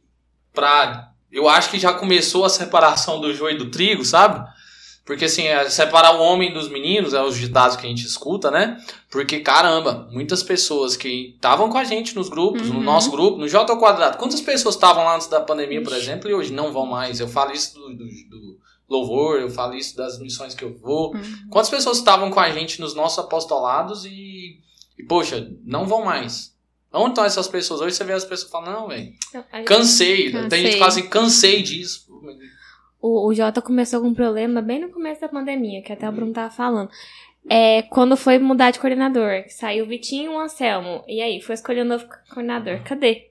[0.54, 1.13] pra.
[1.34, 4.48] Eu acho que já começou a separação do joio e do trigo, sabe?
[5.06, 8.50] Porque assim, é separar o homem dos meninos, é os ditados que a gente escuta,
[8.50, 8.78] né?
[9.12, 12.84] Porque, caramba, muitas pessoas que estavam com a gente nos grupos, no Uhum.
[12.84, 16.30] nosso grupo, no J ao quadrado, quantas pessoas estavam lá antes da pandemia, por exemplo,
[16.30, 17.20] e hoje não vão mais?
[17.20, 18.60] Eu falo isso do, do- do
[18.90, 21.14] louvor, eu falo isso das missões que eu vou.
[21.14, 21.22] Uhum.
[21.50, 24.60] Quantas pessoas estavam com a gente nos nossos apostolados e,
[24.98, 26.53] e, poxa, não vão mais?
[26.94, 27.82] Onde estão essas pessoas?
[27.82, 30.32] Hoje você vê as pessoas falando, não, velho, gente- cansei.
[30.32, 30.70] Tem gente Cansei.
[30.72, 32.06] que fala assim, cansei disso.
[33.02, 36.12] O, o Jota começou com um problema bem no começo da pandemia, que até o
[36.12, 36.90] Bruno tava falando.
[37.50, 39.44] É quando foi mudar de coordenador.
[39.50, 41.04] Saiu o Vitinho e o Anselmo.
[41.08, 42.82] E aí, foi escolher um novo coordenador.
[42.84, 43.30] Cadê?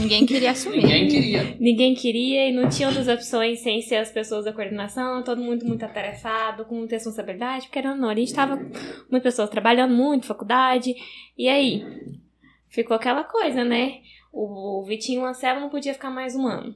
[0.00, 0.82] Ninguém queria assumir.
[0.82, 1.56] Ninguém queria.
[1.60, 5.64] Ninguém queria e não tinha outras opções sem ser as pessoas da coordenação, todo mundo
[5.64, 8.64] muito atarefado, com muita responsabilidade, porque era não, a gente tava com
[9.10, 10.94] muitas pessoas trabalhando muito, faculdade,
[11.38, 11.86] e aí
[12.70, 14.00] ficou aquela coisa, né?
[14.32, 16.74] O Vitinho o Anselmo não podia ficar mais um ano.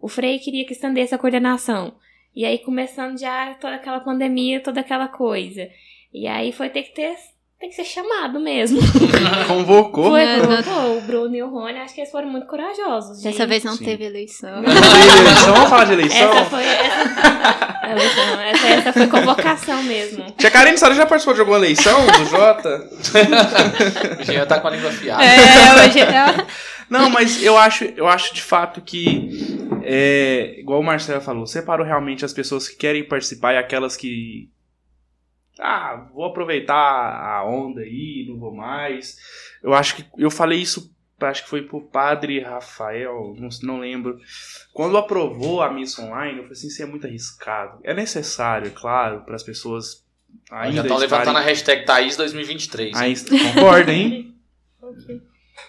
[0.00, 1.94] O Frei queria que estendesse a coordenação.
[2.34, 5.70] E aí começando já toda aquela pandemia, toda aquela coisa.
[6.12, 7.16] E aí foi ter que ter,
[7.60, 8.78] tem que ser chamado mesmo.
[9.48, 10.10] Convocou.
[10.10, 10.46] Foi, Uhum.
[10.62, 13.20] colocou o Bruno e o Rony, acho que eles foram muito corajosos.
[13.22, 13.84] Dessa de- vez não Sim.
[13.84, 14.62] teve eleição.
[14.62, 16.32] Eleição, vamos falar de eleição?
[16.32, 16.64] Essa foi.
[16.64, 20.24] Essa, Eleição, essa, essa foi convocação mesmo.
[20.36, 22.88] Tia Karine, a senhora já participou de alguma eleição do Jota?
[24.20, 25.24] O Jean tá com a língua afiada.
[25.24, 26.46] É, hoje é.
[26.90, 29.30] Não, mas eu acho, eu acho de fato que,
[29.82, 34.48] é, igual o Marcelo falou, separou realmente as pessoas que querem participar e aquelas que.
[35.60, 39.16] Ah, vou aproveitar a onda aí, não vou mais.
[39.62, 44.20] Eu acho que eu falei isso acho que foi pro padre Rafael, não, não lembro.
[44.72, 47.80] Quando aprovou a missa online, eu falei assim, isso é muito arriscado.
[47.82, 50.04] É necessário, claro, para as pessoas
[50.50, 52.96] ainda Já estão estarem- levantando a hashtag Thaís 2023.
[52.96, 53.14] Aí,
[53.54, 54.32] concorda, hein?
[54.80, 55.20] Ok.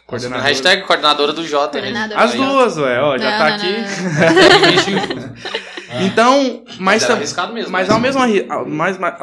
[0.06, 0.46] Coordenador.
[0.46, 1.80] Hashtag coordenadora do Jota.
[1.80, 3.72] Coordenadora As duas, ué, ó, já Não, tá não, aqui.
[3.72, 5.36] não, não.
[5.92, 7.72] Ah, Então, mas, mas arriscado mesmo.
[7.72, 9.16] mas ao mesmo ao- mas, mas,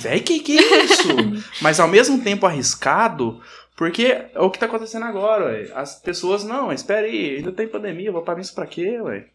[0.00, 1.08] véi, que que é isso?
[1.60, 3.40] mas ao mesmo tempo arriscado,
[3.76, 5.70] porque é o que tá acontecendo agora, ué.
[5.74, 9.26] As pessoas, não, espere aí, ainda tem pandemia, eu vou pra missa pra quê, ué?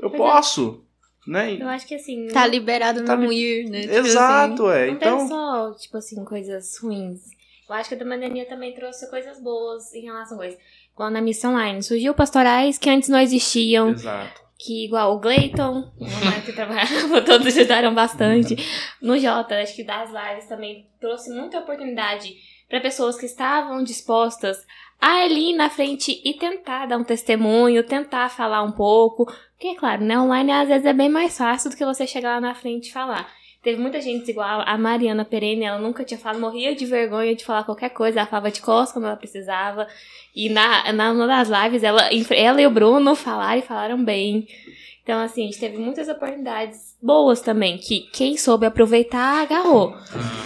[0.00, 0.84] Eu Mas é- posso,
[1.26, 1.56] né?
[1.60, 2.28] Eu acho que assim.
[2.28, 3.80] Tá liberado Tá não li- ir, né?
[3.82, 4.86] Tipo Exato, ué.
[4.86, 7.20] Não Então, tem só, tipo assim, coisas ruins.
[7.68, 10.56] Eu acho que a pandemia também trouxe coisas boas em relação a isso.
[10.94, 11.82] Igual na missão online.
[11.82, 13.90] Surgiu pastorais que antes não existiam.
[13.90, 14.47] exato.
[14.58, 15.92] Que igual o Gleiton,
[16.44, 18.56] que trabalhava, todos ajudaram bastante.
[19.00, 22.34] No Jota, acho que das lives também trouxe muita oportunidade
[22.68, 24.58] para pessoas que estavam dispostas
[25.00, 29.26] a ali na frente e tentar dar um testemunho, tentar falar um pouco.
[29.52, 32.40] Porque, claro, né, online às vezes é bem mais fácil do que você chegar lá
[32.40, 33.30] na frente e falar.
[33.62, 37.44] Teve muita gente igual a Mariana Perene, ela nunca tinha falado, morria de vergonha de
[37.44, 39.88] falar qualquer coisa, ela falava de costas quando ela precisava.
[40.34, 44.46] E na, na uma das lives, ela, ela e o Bruno falaram e falaram bem.
[45.02, 49.94] Então, assim, a gente teve muitas oportunidades boas também, que quem soube aproveitar, agarrou.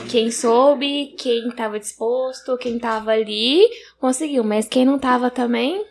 [0.08, 3.68] Quem soube, quem tava disposto, quem tava ali,
[4.00, 4.44] conseguiu.
[4.44, 5.84] Mas quem não tava também,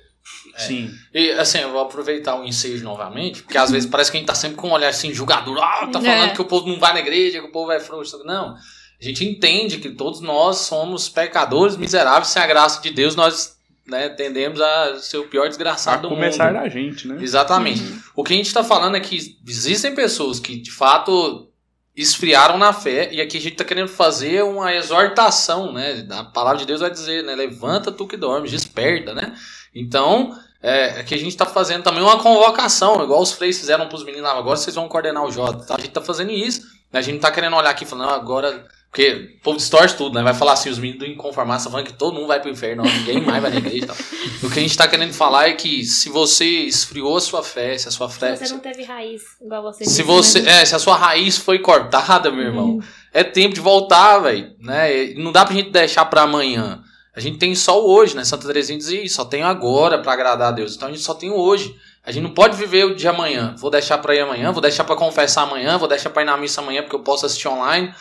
[0.58, 0.92] Sim.
[1.14, 4.28] E assim, eu vou aproveitar o ensejo novamente, porque às vezes parece que a gente
[4.28, 5.58] tá sempre com um olhar assim, julgador.
[5.62, 6.34] Ah, tá falando É.
[6.34, 8.22] que o povo não vai na igreja, que o povo é frouxo.
[8.24, 8.56] Não.
[8.56, 13.56] A gente entende que todos nós somos pecadores miseráveis, sem a graça de Deus, nós
[13.88, 16.62] né, tendemos a ser o pior A desgraçado do começar mundo.
[16.62, 17.18] da gente, né?
[17.20, 17.82] Exatamente.
[18.16, 21.48] O que a gente está falando é que existem pessoas que, de fato,
[21.96, 26.06] esfriaram na fé, e aqui a gente está querendo fazer uma exortação, né?
[26.12, 27.36] A palavra de Deus vai dizer, né?
[27.36, 29.34] Levanta tu que dormes, desperta, né?
[29.74, 33.96] Então, é, aqui a gente está fazendo também uma convocação, igual os freis fizeram para
[33.96, 35.66] os meninos lá, agora vocês vão coordenar o Jota.
[35.66, 35.76] tá?
[35.76, 36.62] A gente está fazendo isso,
[36.92, 37.00] né?
[37.00, 38.66] A gente não está querendo olhar aqui e falar, não, agora...
[38.92, 40.22] Porque o povo distorce tudo, né?
[40.22, 42.84] Vai falar assim, os meninos do inconformados estão falando que todo mundo vai pro inferno,
[42.84, 43.96] não, ninguém mais vai na igreja e tal.
[44.44, 47.78] O que a gente tá querendo falar é que se você esfriou a sua fé,
[47.78, 48.36] se a sua fé.
[48.36, 50.42] você não teve raiz, igual você É, Se disse, você.
[50.42, 50.62] né?
[50.62, 52.80] É, se a sua raiz foi cortada, meu irmão,
[53.14, 54.54] é tempo de voltar, velho.
[54.60, 55.14] Né?
[55.16, 56.84] Não dá pra gente deixar pra amanhã.
[57.16, 58.24] A gente tem só o hoje, né?
[58.24, 60.76] Santa Teresinha dizia isso, só tenho agora pra agradar a Deus.
[60.76, 61.76] Então a gente só tem o hoje.
[62.04, 63.54] A gente não pode viver o de amanhã.
[63.60, 66.38] Vou deixar pra ir amanhã, vou deixar pra confessar amanhã, vou deixar pra ir na
[66.38, 67.94] missa amanhã porque eu posso assistir online.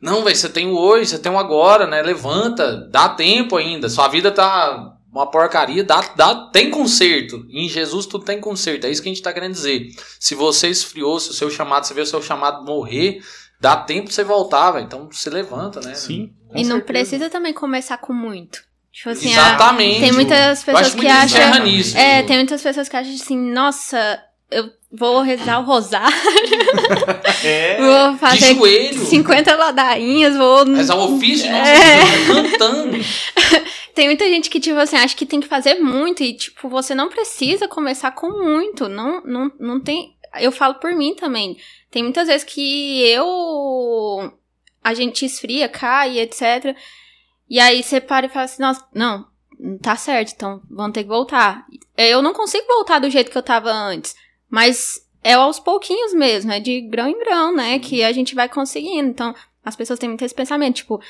[0.00, 2.02] Não, velho, você tem o hoje, você tem o agora, né?
[2.02, 3.88] Levanta, dá tempo ainda.
[3.88, 7.46] Sua vida tá uma porcaria, dá, dá, tem conserto.
[7.48, 8.86] Em Jesus tudo tem conserto.
[8.86, 9.88] É isso que a gente tá querendo dizer.
[10.20, 13.22] Se você esfriou, se o seu chamado, você vê o seu chamado morrer,
[13.60, 14.80] dá tempo pra você voltar.
[14.82, 15.94] Então se levanta, né?
[15.94, 16.32] Sim.
[16.48, 16.84] com E não certeza.
[16.84, 18.60] precisa também começar com muito.
[18.92, 20.00] Tipo assim, Exatamente.
[20.00, 21.64] tem muitas Eu acho pessoas que acham.
[21.64, 21.98] nisso.
[21.98, 24.18] É, tem muitas pessoas que acham assim, nossa,
[24.50, 26.16] eu vou rezar o rosário,
[27.44, 27.76] É.
[27.80, 29.04] vou De fazer joelho.
[29.04, 30.64] 50 ladainhas, vou.
[30.66, 32.00] Mas ao ofício, nossa, É.
[32.26, 32.96] cantando.
[33.94, 36.94] Tem muita gente que, tipo assim, acha que tem que fazer muito e, tipo, você
[36.94, 38.90] não precisa começar com muito.
[38.90, 40.14] Não, não, não tem.
[40.40, 41.56] Eu falo por mim também.
[41.90, 44.32] Tem muitas vezes que eu.
[44.82, 46.76] A gente esfria, cai, etc.
[47.48, 49.26] E aí você para e fala assim, nossa, não,
[49.80, 51.64] tá certo, então vamos ter que voltar.
[51.96, 54.14] Eu não consigo voltar do jeito que eu tava antes.
[54.48, 57.78] Mas é aos pouquinhos mesmo, é de grão em grão, né?
[57.78, 59.08] Que a gente vai conseguindo.
[59.08, 59.34] Então,
[59.64, 61.00] as pessoas têm muito esse pensamento, tipo,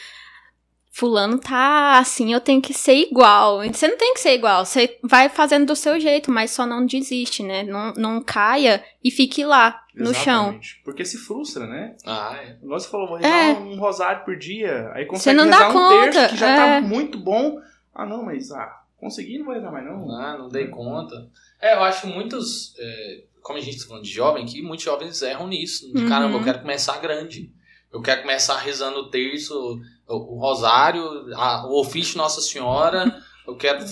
[0.99, 3.63] fulano tá assim, eu tenho que ser igual.
[3.71, 6.87] Você não tem que ser igual, você vai fazendo do seu jeito, mas só não
[6.87, 7.63] desiste, né?
[7.65, 10.45] Não, não caia e fique lá, no chão.
[10.45, 10.81] Exatamente.
[10.83, 11.95] Porque se frustra, né?
[12.07, 12.57] Ah, é.
[12.63, 13.53] Igual você falou, vou rezar É.
[13.53, 14.91] um rosário por dia.
[14.95, 16.57] Aí consegue não dá rezar um conta, terço que já é.
[16.57, 17.61] tá muito bom.
[17.95, 20.11] Ah, não, mas ah, consegui, não vou rezar mais não.
[20.19, 21.29] Ah, não dei conta.
[21.61, 22.75] É, eu acho muitos.
[22.79, 25.93] é, como a gente tá falando de jovem aqui, muitos jovens erram nisso.
[25.93, 26.09] De, Uhum.
[26.09, 27.53] Caramba, eu quero começar grande.
[27.93, 29.79] Eu quero começar rezando o terço,
[30.15, 31.03] o, rosário,
[31.35, 33.21] a- o ofício Nossa Senhora.
[33.47, 33.85] Eu quero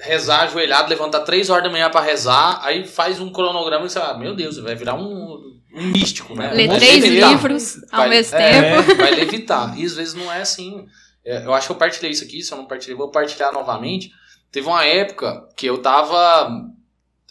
[0.00, 2.60] rezar ajoelhado, levantar três horas da manhã pra rezar.
[2.62, 6.52] Aí faz um cronograma e você fala, meu Deus, vai virar um, um místico, né?
[6.52, 7.30] Ler três levitar.
[7.30, 8.96] livros ao Vai- mesmo é, tempo.
[8.96, 9.78] vai levitar.
[9.78, 10.86] E às vezes não é assim.
[11.24, 14.10] É, eu acho que eu partilhei isso aqui, se eu não partilhei, vou partilhar novamente.
[14.50, 16.50] Teve uma época que eu tava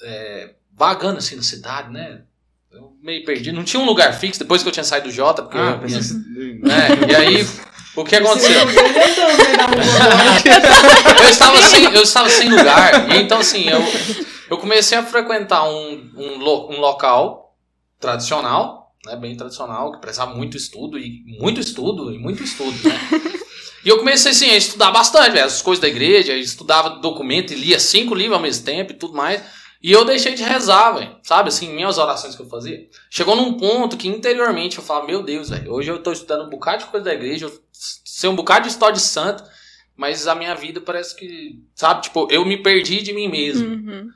[0.04, 2.24] é, vagando assim na cidade, né?
[2.76, 3.56] Eu meio perdido.
[3.56, 6.60] Não tinha um lugar fixo depois que eu tinha saído do Jota, porque Ah, eu,
[6.60, 6.88] né?
[7.10, 7.48] E aí,
[7.96, 8.66] o que aconteceu?
[8.68, 8.86] Você- né,
[11.24, 13.10] eu estava sem, eu estava sem lugar.
[13.12, 13.80] E então, assim, eu,
[14.50, 17.56] eu comecei a frequentar um, um, lo- um local
[18.00, 23.00] tradicional, né, bem tradicional, que precisava muito estudo, e muito estudo, e muito estudo, né?
[23.84, 27.56] E eu comecei assim, a estudar bastante, velho, as coisas da igreja, estudava documento e
[27.56, 29.42] lia cinco livros ao mesmo tempo e tudo mais.
[29.82, 31.18] E eu deixei de rezar, velho.
[31.22, 32.88] Sabe, assim, minhas orações que eu fazia.
[33.10, 36.50] Chegou num ponto que interiormente eu falava, meu Deus, velho, hoje eu tô estudando um
[36.50, 39.44] bocado de coisa da igreja, eu sei um bocado de história de santo,
[39.96, 43.68] mas a minha vida parece que, sabe, tipo, eu me perdi de mim mesmo.
[43.68, 44.10] Uhum.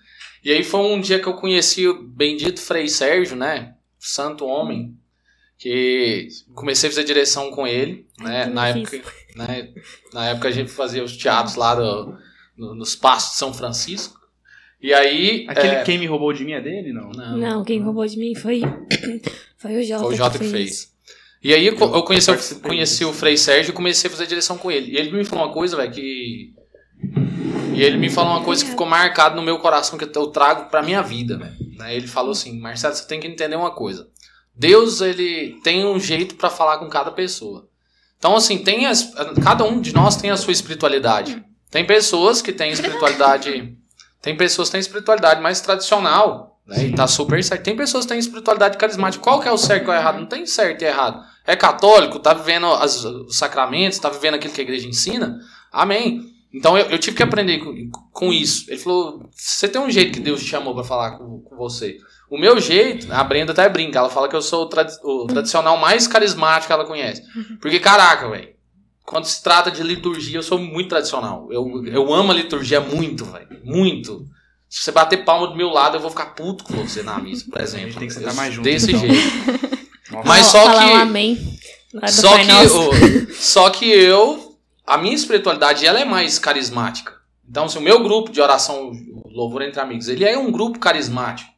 [0.44, 3.76] E aí foi um dia que eu conheci o bendito Frei Sérgio, né?
[4.00, 4.98] Santo homem.
[5.58, 8.46] Que comecei a fazer direção com ele, né?
[8.46, 9.74] Na época, né?
[10.14, 12.18] Na época a gente fazia os teatros lá do-
[12.58, 14.19] no- nos pastos de São Francisco.
[14.82, 15.46] E aí.
[15.48, 17.10] Aquele é, quem me roubou de mim é dele, não?
[17.12, 18.62] não, Não, quem roubou de mim foi,
[19.58, 20.04] foi o Jota.
[20.04, 20.94] Foi o Jota que fez.
[21.42, 24.58] E aí eu, eu conheci, Eu conheci o Frei Sérgio e comecei a fazer direção
[24.58, 24.92] com ele.
[24.92, 26.54] E ele me falou uma coisa, velho, que.
[27.74, 30.70] E ele me falou uma coisa que ficou marcado no meu coração, que eu trago
[30.70, 31.56] pra minha vida, velho.
[31.78, 31.96] Né?
[31.96, 34.10] Ele falou assim, Marcelo, você tem que entender uma coisa.
[34.54, 37.70] Deus, ele tem um jeito pra falar com cada pessoa.
[38.18, 41.42] Então, assim, tem as, cada um de nós tem a sua espiritualidade.
[41.72, 43.78] Tem pessoas que têm espiritualidade.
[44.22, 46.86] Tem pessoas que têm espiritualidade mais tradicional, né?
[46.88, 47.64] E tá super certo.
[47.64, 49.24] Tem pessoas que têm espiritualidade carismática.
[49.24, 50.20] Qual que é o certo e qual é o errado?
[50.20, 51.22] Não tem certo e errado.
[51.48, 55.40] É católico, tá vivendo as- os sacramentos, tá vivendo aquilo que a igreja ensina.
[55.72, 56.22] Amém.
[56.54, 57.74] Então eu, eu tive que aprender com,
[58.12, 58.66] com isso.
[58.70, 61.98] Ele falou: você tem um jeito que Deus te chamou pra falar com, com você.
[62.30, 65.26] O meu jeito, a Brenda até brinca, ela fala que eu sou o, tradi- o
[65.26, 67.24] tradicional mais carismático que ela conhece.
[67.60, 68.50] Porque, caraca, velho,
[69.10, 71.48] quando se trata de liturgia, eu sou muito tradicional.
[71.52, 73.60] Eu, eu amo a liturgia muito, velho.
[73.64, 74.24] Muito.
[74.70, 77.46] Se você bater palma do meu lado, eu vou ficar puto com você na missa,
[77.50, 77.88] por exemplo.
[77.88, 79.02] gente tem que sentar Eu- mais junto, Desse então.
[79.02, 79.72] jeito.
[80.12, 80.28] Nossa.
[80.28, 81.60] Mas só falar que- Um amém.
[82.08, 84.56] Só que, o- só que eu,
[84.86, 87.14] a minha espiritualidade, ela é mais carismática.
[87.50, 88.92] Então, se o meu grupo de oração,
[89.32, 91.50] Louvor Entre Amigos, ele é um grupo carismático.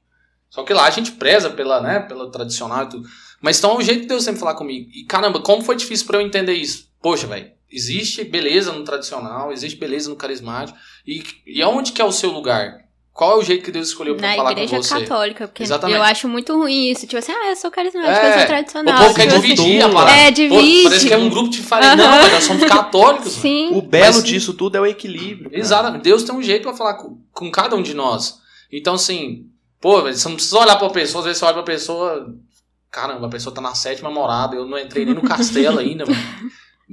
[0.49, 3.09] Só que lá a gente preza pela, né, pela tradicional e tudo.
[3.41, 4.89] Mas então é o jeito de Deus sempre falar comigo.
[4.93, 6.90] E caramba, como foi difícil pra eu entender isso?
[7.01, 10.77] Poxa, velho, existe beleza no tradicional, existe beleza no carismático.
[11.05, 12.79] E, e aonde que é o seu lugar?
[13.13, 14.99] Qual é o jeito que Deus escolheu pra Na falar igreja com você?
[15.01, 15.97] católica, porque Exatamente.
[15.97, 17.01] eu acho muito ruim isso.
[17.05, 18.97] Tipo assim, ah, eu sou carismática, É, eu sou O tradicional.
[19.03, 19.93] povo quer tipo assim, dividir a tudo.
[19.95, 20.17] parada.
[20.17, 20.83] É, Pô, divide.
[20.83, 21.91] parece que é um grupo de farinha.
[21.91, 21.97] Aham.
[21.97, 23.31] Não, mas nós somos católicos.
[23.35, 23.41] mano.
[23.41, 23.69] Sim.
[23.73, 25.49] O belo Mas- disso tudo é o equilíbrio.
[25.49, 25.59] cara.
[25.61, 26.03] Exatamente.
[26.03, 28.39] Deus tem um jeito pra falar com, com cada um de nós.
[28.71, 29.45] Então, assim,
[29.81, 32.33] pô, velho, você não precisa olhar pra pessoa, às vezes você olha pra pessoa.
[32.89, 36.17] Caramba, a pessoa tá na sétima morada, eu não entrei nem no castelo ainda, mano.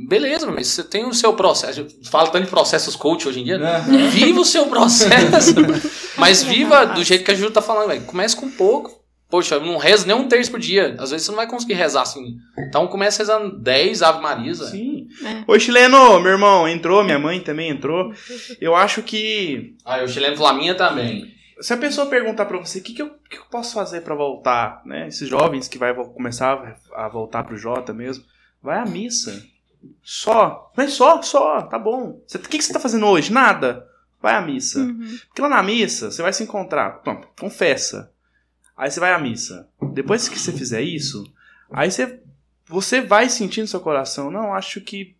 [0.06, 1.86] Beleza, mas você tem o seu processo.
[2.10, 3.56] Fala tanto de processos coach hoje em dia.
[3.58, 4.08] Aham.
[4.08, 5.54] Viva o seu processo.
[6.16, 8.02] mas viva do jeito que a Ju tá falando, velho.
[8.02, 8.98] Comece com pouco.
[9.30, 10.96] Poxa, eu não rezo nem um terço por dia.
[10.98, 12.36] Às vezes você não vai conseguir rezar assim.
[12.58, 14.54] Então comece rezando 10 Ave velho.
[14.54, 15.06] Sim.
[15.22, 15.44] É.
[15.46, 18.10] Oi, chileno, meu irmão entrou, minha mãe também entrou.
[18.60, 21.30] Eu acho que Ah, o chileno falou a minha também.
[21.60, 24.14] se a pessoa perguntar pra você o que, que, eu, que eu posso fazer pra
[24.14, 25.08] voltar, né?
[25.08, 28.24] Esses jovens que vai começar a voltar pro Jota mesmo,
[28.62, 29.42] vai à missa.
[30.02, 30.72] Só.
[30.76, 32.20] Mas só, só, tá bom.
[32.26, 33.32] Você- O que, que você tá fazendo hoje?
[33.32, 33.86] Nada.
[34.20, 34.80] Vai à missa.
[34.80, 35.18] Uhum.
[35.28, 37.02] Porque lá na missa, você vai se encontrar.
[37.38, 38.12] Confessa.
[38.76, 39.68] Aí você vai à missa.
[39.92, 41.24] Depois que você fizer isso,
[41.70, 42.20] aí você,
[42.66, 44.30] você vai sentir no seu coração.
[44.30, 45.16] Não, acho que.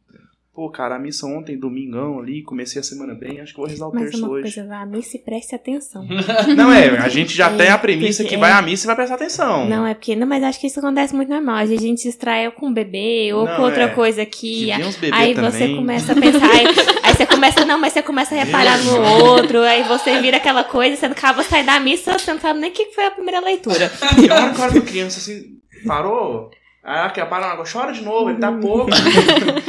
[0.58, 3.86] Pô, cara, a missa ontem, domingão ali, comecei a semana bem, acho que vou rezar
[3.86, 4.42] o terço hoje.
[4.42, 6.04] coisa, vá à missa e preste atenção.
[6.56, 8.88] Não é, a gente já É, tem a premissa que é- vai à missa e
[8.88, 9.68] vai prestar atenção.
[9.68, 10.16] Não, é porque.
[10.16, 11.54] Não, mas acho que isso acontece muito normal.
[11.58, 13.88] A gente se distrai com o bebê ou Não, com outra é.
[13.90, 14.72] coisa Que que.
[15.12, 15.50] Aí também.
[15.52, 16.66] você começa a pensar, aí,
[17.04, 20.64] aí você começa, não, mas você começa a reparar no outro, aí você vira aquela
[20.64, 23.12] coisa, você acaba de sair da missa, você não sabe nem o que foi a
[23.12, 23.92] primeira leitura.
[24.20, 25.40] E a hora que pra criança assim,
[25.86, 26.50] parou?
[26.82, 28.88] Ah, quer parar agora, chora de novo, ele tá pouco.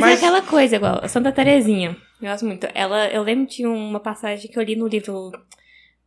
[0.00, 2.66] Mas, é Mas- aquela coisa, igual, a Santa Terezinha, eu gosto muito.
[2.74, 5.32] Ela, eu lembro de uma passagem que eu li no livro.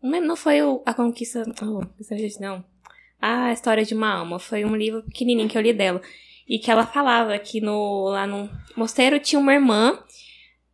[0.02, 1.44] Não, lembro, não foi o, A Conquista.
[1.62, 1.82] Oh,
[2.40, 2.64] não.
[3.22, 4.40] A História de uma Alma.
[4.40, 6.02] Foi um livro pequenininho que eu li dela.
[6.48, 10.00] E que ela falava que no, lá no mosteiro tinha uma irmã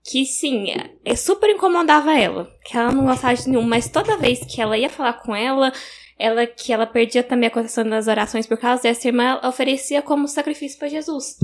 [0.03, 2.49] que, sim, é, é super incomodava ela.
[2.63, 3.63] Que ela não gostava de nenhum.
[3.63, 5.73] Mas toda vez que ela ia falar com ela,
[6.17, 10.01] ela que ela perdia também a concessão das orações por causa dessa irmã, ela oferecia
[10.01, 11.37] como sacrifício para Jesus.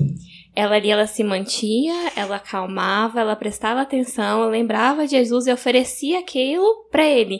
[0.55, 5.51] Ela ali, ela se mantia, ela acalmava, ela prestava atenção, ela lembrava de Jesus e
[5.53, 7.39] oferecia aquilo pra ele.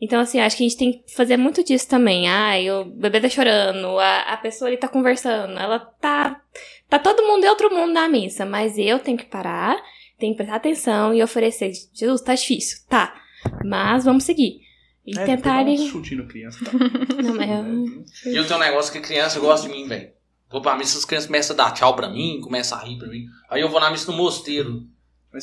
[0.00, 2.28] Então, assim, acho que a gente tem que fazer muito disso também.
[2.28, 6.40] Ah, o bebê tá chorando, a, a pessoa ali tá conversando, ela tá.
[6.88, 9.76] Tá todo mundo em outro mundo na missa, mas eu tenho que parar,
[10.18, 11.70] tenho que prestar atenção e oferecer.
[11.92, 13.14] Jesus, tá difícil, tá.
[13.64, 14.60] Mas vamos seguir.
[15.06, 16.64] E É, tentar um chute no criança.
[16.64, 16.72] Tá?
[17.22, 17.50] Não, mas
[18.24, 20.10] eu- E eu tenho um negócio que criança gosta de mim, velho.
[20.50, 23.08] Vou pra missa, as crianças começam a dar tchau pra mim, começam a rir pra
[23.08, 23.26] mim.
[23.48, 24.82] Aí eu vou na missa no mosteiro.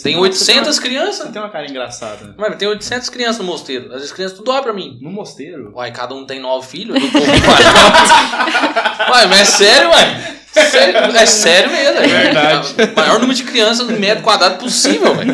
[0.03, 1.31] Tem uma- você 800 Você crianças.
[1.31, 2.35] tem uma cara engraçada.
[2.37, 3.93] Mas tem 800 crianças no mosteiro.
[3.93, 4.99] As crianças tudo olham pra mim.
[5.01, 5.71] No mosteiro?
[5.73, 7.01] Uai, cada um tem nove filhos.
[7.01, 9.07] Eu comparar.
[9.11, 10.37] Uai, mas é sério, uai.
[10.51, 11.99] Sério, é sério mesmo.
[11.99, 12.73] É verdade.
[12.91, 15.33] O maior número de crianças no metro quadrado possível, velho.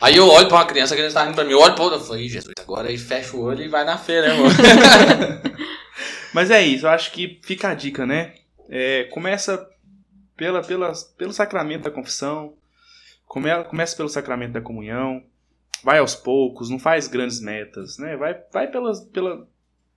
[0.00, 1.82] Aí eu olho pra uma criança, a criança tá rindo pra mim, eu olho pra
[1.84, 4.34] outra, eu falo, Ih, Jesus, agora aí fecha o olho e vai na feira, né,
[4.34, 4.54] mano?
[6.32, 8.32] Mas é isso, eu acho que fica a dica, né?
[8.68, 9.68] É, começa
[10.36, 12.54] pela, pela, pelo sacramento da confissão,
[13.26, 15.22] come, começa pelo sacramento da comunhão,
[15.82, 18.16] vai aos poucos, não faz grandes metas, né?
[18.16, 19.46] Vai, vai pelas, pela,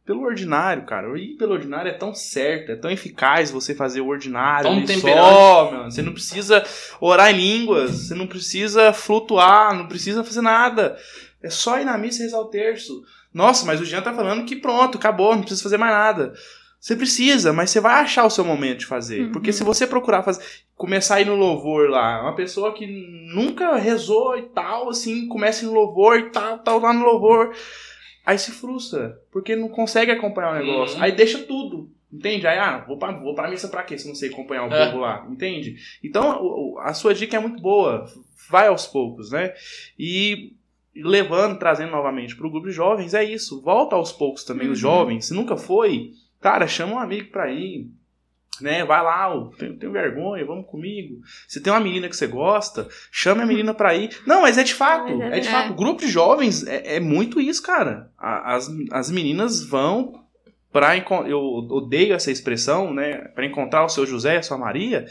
[0.06, 1.18] pelo ordinário, cara.
[1.20, 5.20] Ir pelo ordinário é tão certo, é tão eficaz você fazer o ordinário Tão temperante.
[5.20, 5.84] só, meu.
[5.86, 6.64] Você não precisa
[7.00, 10.98] orar em línguas, você não precisa flutuar, não precisa fazer nada.
[11.42, 13.04] É só ir na missa e rezar o terço.
[13.34, 16.34] Nossa, mas o Jean tá falando que pronto, acabou, não precisa fazer mais nada.
[16.80, 19.24] Você precisa, mas você vai achar o seu momento de fazer.
[19.24, 19.32] Uhum.
[19.32, 20.44] Porque se você procurar fazer,
[20.76, 22.86] começar a ir no louvor lá, uma pessoa que
[23.34, 27.54] nunca rezou e tal, assim, começa no louvor e tal, tal, lá no louvor,
[28.26, 30.98] aí se frustra, porque não consegue acompanhar o negócio.
[30.98, 31.04] Uhum.
[31.04, 31.90] Aí deixa tudo.
[32.14, 32.48] Entende?
[32.48, 34.86] Aí, ah, vou pra, vou pra missa pra quê se não sei acompanhar o É.
[34.86, 35.28] povo lá?
[35.30, 35.76] Entende?
[36.02, 38.06] Então, a sua dica é muito boa.
[38.50, 39.54] Vai aos poucos, né?
[40.00, 40.54] E
[40.96, 43.62] levando, trazendo novamente pro grupo de jovens, é isso.
[43.62, 44.90] Volta aos poucos também os Uhum.
[44.90, 45.26] jovens.
[45.26, 46.12] Se nunca foi,
[46.42, 47.90] cara, chama um amigo pra ir.
[48.60, 48.84] Né?
[48.84, 51.22] Vai lá, eu tenho, tenho vergonha, vamos comigo.
[51.48, 54.10] Se tem uma menina que você gosta, chame a menina pra ir.
[54.26, 55.72] Não, mas é de fato, é é de fato.
[55.74, 58.10] O grupo de jovens é, é muito isso, cara.
[58.18, 60.24] As, as meninas vão
[60.72, 63.20] pra encon- eu odeio essa expressão, né?
[63.36, 65.06] Pra encontrar o seu José e a sua Maria,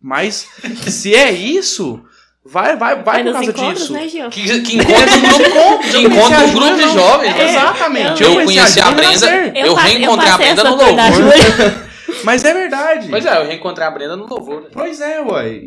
[0.00, 0.48] mas
[0.88, 2.04] se é isso,
[2.44, 3.92] vai, vai, vai Vai por causa encontros, disso.
[3.92, 4.30] né, Gil?
[4.30, 7.34] Que, que encontra um grupo, que encontra um grupo de jovens.
[7.34, 7.48] né?
[7.50, 8.22] Exatamente.
[8.22, 10.94] Eu conheci a Brenda eu fa- reencontrei a Brenda no louvor.
[12.24, 13.08] Mas é verdade.
[13.08, 14.62] Pois é, eu reencontrei a Brenda no louvor.
[14.62, 14.68] né?
[14.72, 15.62] Pois é, uai.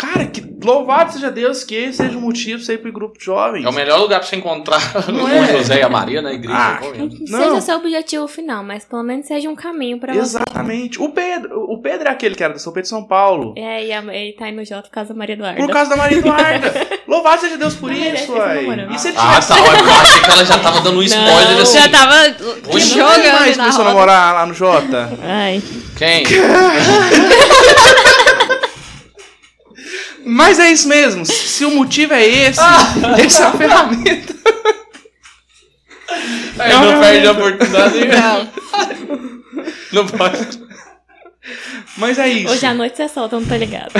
[0.00, 3.18] Cara, que louvado seja Deus que esse seja um motivo pra você ir pro grupo
[3.18, 3.64] de jovens.
[3.64, 4.80] É o melhor lugar pra você encontrar
[5.12, 5.46] Não o é?
[5.58, 6.56] José e a Maria na igreja.
[6.56, 6.78] Ah.
[6.96, 7.08] Não
[7.40, 7.48] Não.
[7.48, 10.20] seja seu objetivo final, mas pelo menos seja um caminho pra você.
[10.20, 11.02] Exatamente.
[11.02, 13.54] O Pedro, o Pedro é aquele que era do São Pedro de São Paulo.
[13.56, 15.60] É, e a- ele tá aí no J por causa da Maria Eduarda.
[15.60, 16.72] Por causa da Maria Eduarda.
[17.08, 18.92] Louvado seja Deus por mas isso, namoram.
[18.92, 19.58] E se ele Ah, tá.
[19.58, 19.64] Eu
[20.00, 21.78] achei que ela já tava dando um spoiler Não, assim.
[21.80, 22.14] Já tava
[22.62, 25.10] Poxa, Quem jogando mais na começou a namorar lá no Jota?
[25.24, 25.60] Ai.
[25.96, 26.22] Quem?
[30.30, 31.24] Mas é isso mesmo.
[31.24, 32.60] Se o motivo é esse,
[33.24, 34.34] essa é a ferramenta.
[36.58, 37.98] Aí não perde a oportunidade.
[39.92, 40.60] Não pode.
[41.96, 42.52] Mas é isso.
[42.52, 43.90] Hoje à noite você solta, não tô ligado.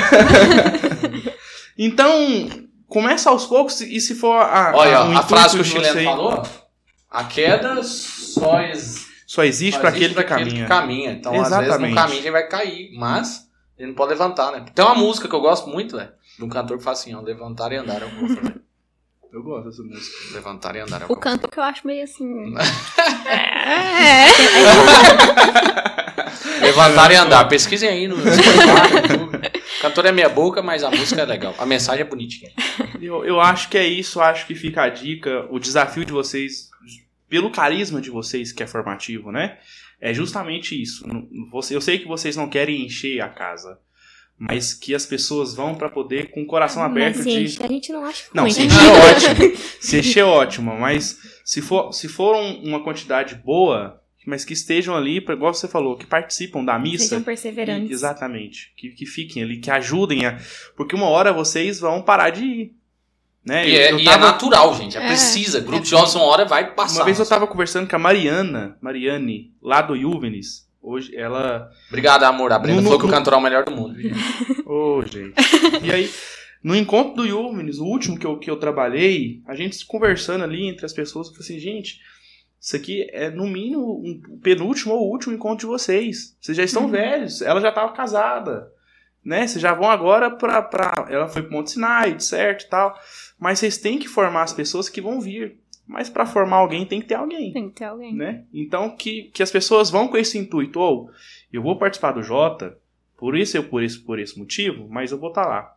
[1.79, 2.47] Então,
[2.87, 5.95] começa aos poucos e se for a, Olha, a, o a frase que o chileno
[5.95, 6.43] você- falou,
[7.11, 9.07] a queda só, ex...
[9.27, 10.63] Só existe só para aquele que pra aquele caminha.
[10.65, 11.11] que caminha.
[11.13, 11.91] Então, às vezes, Exatamente.
[11.95, 13.47] no caminho ele vai cair, mas
[13.79, 14.65] ele não pode levantar, né?
[14.75, 17.21] Tem uma música que eu gosto muito, velho, de um cantor que fala assim, ó,
[17.21, 18.61] levantar e andar é o que eu vou fazer.
[19.33, 20.35] Eu gosto dessa música.
[20.35, 22.55] Levantar e andar é o O canto que eu acho meio assim.
[23.27, 24.27] É.
[26.65, 27.45] Levantar e andar.
[27.47, 29.37] Pesquisem aí no Spotify, no YouTube.
[29.37, 31.55] O cantor é meia boca, mas a música é legal.
[31.59, 32.53] A mensagem é bonitinha.
[33.01, 36.71] Eu, eu acho que é isso, acho que fica a dica, o desafio de vocês,
[37.29, 39.59] pelo carisma de vocês que é formativo, né?
[40.01, 41.05] É justamente isso.
[41.71, 43.79] Eu sei que vocês não querem encher a casa,
[44.39, 47.25] mas que as pessoas vão para poder com o coração aberto Mas,
[47.55, 47.63] de.
[47.63, 48.53] a gente não acha Não, ruim.
[48.53, 49.57] se encher é ótimo.
[49.81, 54.53] Se encher é ótimo, mas se for, se for um- uma quantidade boa, mas que
[54.53, 57.05] estejam ali, igual você falou, que participam da missa.
[57.09, 57.91] Sejam perseverantes.
[57.91, 58.73] E- Exatamente.
[58.77, 60.39] Que, que fiquem ali, que ajudem a.
[60.77, 62.75] Porque uma hora vocês vão parar de ir.
[63.45, 63.67] Né?
[63.67, 64.99] E, Eu- é, eu e tava- é natural, gente.
[64.99, 65.07] É, É.
[65.09, 65.61] precisa.
[65.61, 66.99] Grupo de jovens uma hora vai passar.
[67.01, 70.68] Uma vez eu tava conversando com a Mariana, Mariane, lá do Juvenis.
[70.81, 71.71] Hoje ela.
[71.89, 72.53] Obrigado, amor.
[72.53, 73.97] A Brenda No- falou que o cantor é o melhor do mundo.
[74.67, 75.35] Ô, gente.
[75.83, 76.11] E aí,
[76.63, 80.67] no encontro do Juvenis, o último que eu, que eu trabalhei, a gente conversando ali
[80.69, 82.01] entre as pessoas, eu falei assim, gente,
[82.61, 86.37] isso aqui é no mínimo um penúltimo ou último encontro de vocês.
[86.41, 86.91] Vocês já estão Uhum.
[86.91, 88.69] velhos, ela já tava casada.
[89.25, 89.47] Né?
[89.47, 91.07] Vocês já vão agora pra, pra.
[91.11, 92.95] Ela foi pro Monte Sinai, certo e tal.
[93.39, 95.59] Mas vocês têm que formar as pessoas que vão vir.
[95.89, 97.51] Mas pra formar alguém tem que ter alguém.
[97.53, 98.15] Tem que ter alguém.
[98.15, 98.45] né?
[98.53, 101.11] Então que, que as pessoas vão com esse intuito, ou
[101.53, 102.77] eu vou participar do Jota,
[103.17, 105.75] por isso eu por esse por esse motivo, mas eu vou estar lá.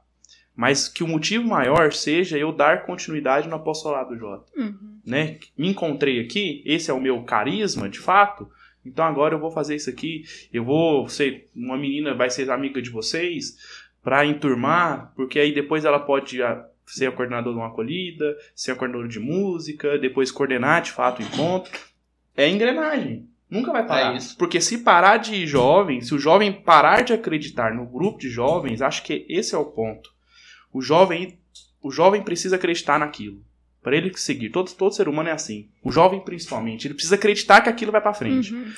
[0.54, 5.00] Mas que o motivo maior seja eu dar continuidade no apostolado do Jota, Uhum.
[5.06, 5.38] né?
[5.58, 8.50] Me encontrei aqui, esse é o meu carisma, de fato.
[8.86, 12.82] Então agora eu vou fazer isso aqui, eu vou ser uma menina vai ser amiga
[12.82, 13.56] de vocês
[14.04, 16.40] para enturmar, porque aí depois ela pode
[16.96, 21.20] ser a coordenadora de uma acolhida, ser a coordenadora de música, depois coordenar de fato
[21.20, 21.72] o encontro.
[22.36, 23.28] É engrenagem.
[23.50, 24.14] Nunca vai parar.
[24.14, 24.38] É isso.
[24.38, 28.30] Porque se parar de ir jovem, se o jovem parar de acreditar no grupo de
[28.30, 30.10] jovens, acho que esse é o ponto.
[30.72, 31.38] O jovem,
[31.82, 33.44] o jovem precisa acreditar naquilo.
[33.84, 34.52] Para ele seguir.
[34.52, 35.70] Todo, todo ser humano é assim.
[35.84, 36.88] O jovem, principalmente.
[36.88, 38.54] Ele precisa acreditar que aquilo vai para frente.
[38.54, 38.72] Uhum.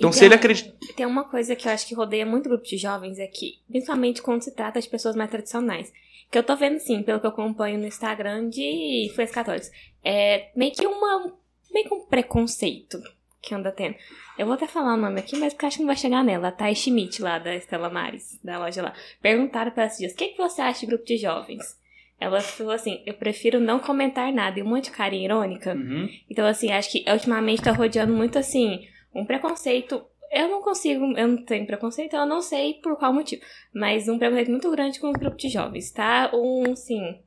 [0.00, 0.74] Então, se ele acredita.
[0.96, 4.40] Tem uma coisa que eu acho que rodeia muito grupo de jovens aqui, principalmente quando
[4.40, 5.92] se trata de pessoas mais tradicionais.
[6.30, 9.70] Que eu tô vendo, sim, pelo que eu acompanho no Instagram de influências católicos.
[10.02, 11.34] É meio que uma.
[11.70, 12.98] meio que um preconceito
[13.42, 13.94] que anda tendo.
[14.38, 16.24] Eu vou até falar o nome aqui, mas porque eu acho que não vai chegar
[16.24, 16.48] nela.
[16.48, 18.94] A Thay Schmidt, lá da Estela Maris, da loja lá.
[19.20, 21.78] Perguntaram pra ela esses dias: o que, que você acha de grupo de jovens?
[22.18, 24.58] Ela falou assim: eu prefiro não comentar nada.
[24.58, 25.74] E um monte de carinha irônica.
[25.74, 26.08] Uhum.
[26.30, 30.04] Então, assim, acho que ultimamente tá rodeando muito assim, um preconceito.
[30.32, 33.42] Eu não consigo, eu não tenho preconceito, eu não sei por qual motivo.
[33.74, 36.30] Mas um preconceito muito grande com o grupo de jovens, tá?
[36.32, 37.18] Um, sim,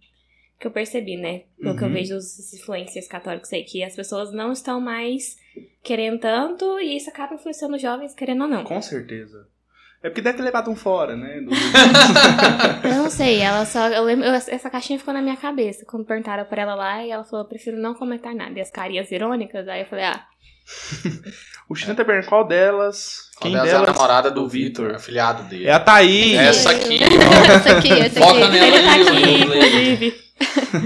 [0.58, 1.42] que eu percebi, né?
[1.60, 1.94] Pelo que eu Uhum.
[1.94, 5.36] vejo dos influencers católicos aí, que as pessoas não estão mais
[5.84, 8.64] querendo tanto e isso acaba influenciando os jovens, querendo ou não.
[8.64, 9.48] Com certeza.
[10.02, 11.42] É porque deve ter levado um fora, né?
[11.42, 11.52] Do-
[12.88, 13.88] Eu não sei, ela só.
[13.90, 17.10] Eu lembro, eu- essa caixinha ficou na minha cabeça quando perguntaram pra ela lá e
[17.12, 18.58] ela falou: eu prefiro não comentar nada.
[18.58, 20.26] E as carinhas irônicas, aí eu falei: ah,
[21.70, 23.30] o China perguntando qual delas.
[23.36, 23.88] Qual Quem delas delas?
[23.88, 25.66] é a namorada do Vitor, afiliado dele.
[25.68, 26.38] É a Thaís.
[26.38, 27.52] Essa aqui, ó.
[27.54, 28.52] essa aqui, essa Foca aqui.
[28.52, 30.24] nela ele tá aqui, inclusive.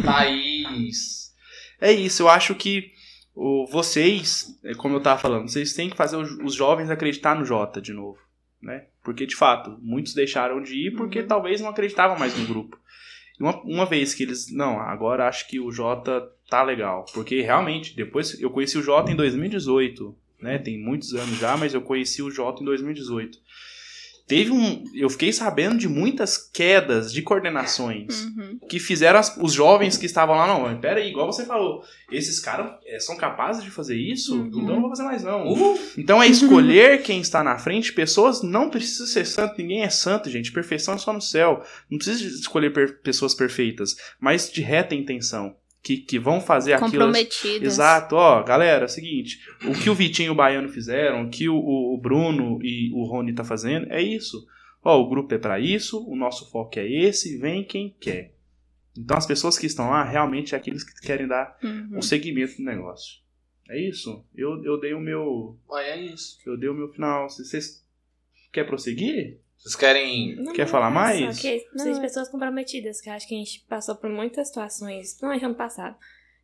[0.04, 1.32] Thaís.
[1.80, 2.92] É isso, eu acho que
[3.36, 7.36] o, vocês, é como eu tava falando, vocês têm que fazer os, os jovens acreditar
[7.36, 8.18] no Jota de novo,
[8.62, 8.86] né?
[9.04, 11.28] Porque, de fato, muitos deixaram de ir porque Uhum.
[11.28, 12.78] talvez não acreditavam mais no grupo.
[13.40, 17.06] Uma, uma vez que eles, não, agora acho que o Jota tá legal.
[17.14, 20.58] Porque, realmente, depois eu conheci o Jota em 2018, né?
[20.58, 23.38] Tem muitos anos já, mas eu conheci o Jota em 2018.
[24.28, 24.84] Teve um...
[24.94, 28.60] Eu fiquei sabendo de muitas quedas de coordenações Uhum.
[28.70, 31.82] que fizeram as- os jovens que estavam lá, não, mas pera aí, igual você falou,
[32.12, 34.36] esses caras é, são capazes de fazer isso?
[34.38, 34.48] Uhum.
[34.48, 35.48] Então eu não vou fazer mais não.
[35.48, 39.90] Uh, Então é escolher quem está na frente, pessoas não precisam ser santo, ninguém é
[39.90, 41.64] santo, gente, perfeição é só no céu.
[41.90, 46.92] Não precisa escolher per- pessoas perfeitas, mas de reta intenção, que, que vão fazer aquilo...
[46.92, 47.74] Comprometidas.
[47.74, 51.30] Exato, ó, galera, é o seguinte, o que o Vitinho e o Baiano fizeram, o
[51.30, 54.46] que o, o- Bruno e o Rony tá fazendo, é isso.
[54.84, 58.34] Ó, o grupo é pra isso, o nosso foco é esse, vem quem quer.
[58.98, 61.98] Então as pessoas que estão lá realmente é aqueles que querem dar Uhum.
[61.98, 63.20] um segmento do negócio.
[63.70, 64.26] É isso.
[64.34, 65.58] Eu, eu dei o meu.
[65.70, 66.38] Ué, é isso.
[66.46, 67.30] Eu dei o meu final.
[67.30, 67.86] Se Vocês
[68.52, 69.40] querem prosseguir?
[69.60, 70.36] Vocês querem.
[70.38, 71.36] Não, Quer falar mais?
[71.36, 74.10] Só que Não, são é- pessoas comprometidas, que eu acho que a gente passou por
[74.10, 75.96] muitas situações, não é ano passado.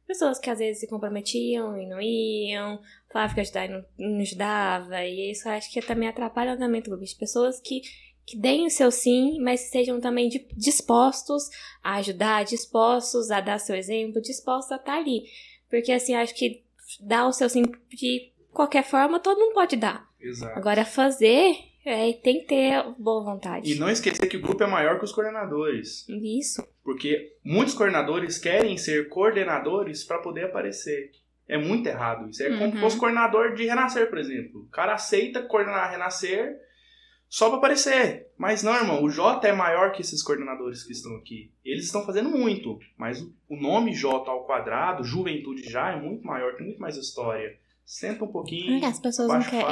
[0.05, 2.80] Pessoas que às vezes se comprometiam e não iam,
[3.11, 6.51] falavam que ia ajudar e não, não ajudava, e isso eu acho que também atrapalha
[6.51, 7.05] o andamento do grupo.
[7.09, 7.82] De pessoas que,
[8.26, 11.43] que deem o seu sim, mas sejam também di- dispostos
[11.82, 15.24] a ajudar, dispostos a dar seu exemplo, dispostos a estar ali.
[15.70, 16.64] Porque assim, eu acho que
[16.99, 20.05] dar o seu sim de qualquer forma, todo mundo pode dar.
[20.20, 20.57] Exato.
[20.57, 21.55] Agora, fazer,
[21.86, 23.72] é, tem que ter boa vontade.
[23.72, 26.08] E não esquecer que o grupo é maior que os coordenadores.
[26.10, 26.66] Isso.
[26.84, 31.12] Porque muitos coordenadores querem ser coordenadores para poder aparecer.
[31.48, 32.42] É muito errado isso.
[32.42, 32.80] É como se Uhum.
[32.82, 34.62] fosse coordenador de Renascer, por exemplo.
[34.62, 36.56] O cara aceita coordenar Renascer
[37.28, 38.28] só para aparecer.
[38.38, 41.52] Mas não, irmão, o J é maior que esses coordenadores que estão aqui.
[41.64, 46.26] Eles estão fazendo muito, mas o- o nome J ao quadrado, Juventude já, é muito
[46.26, 47.58] maior, tem muito mais história.
[47.86, 49.68] Senta um pouquinho, as pessoas não querem.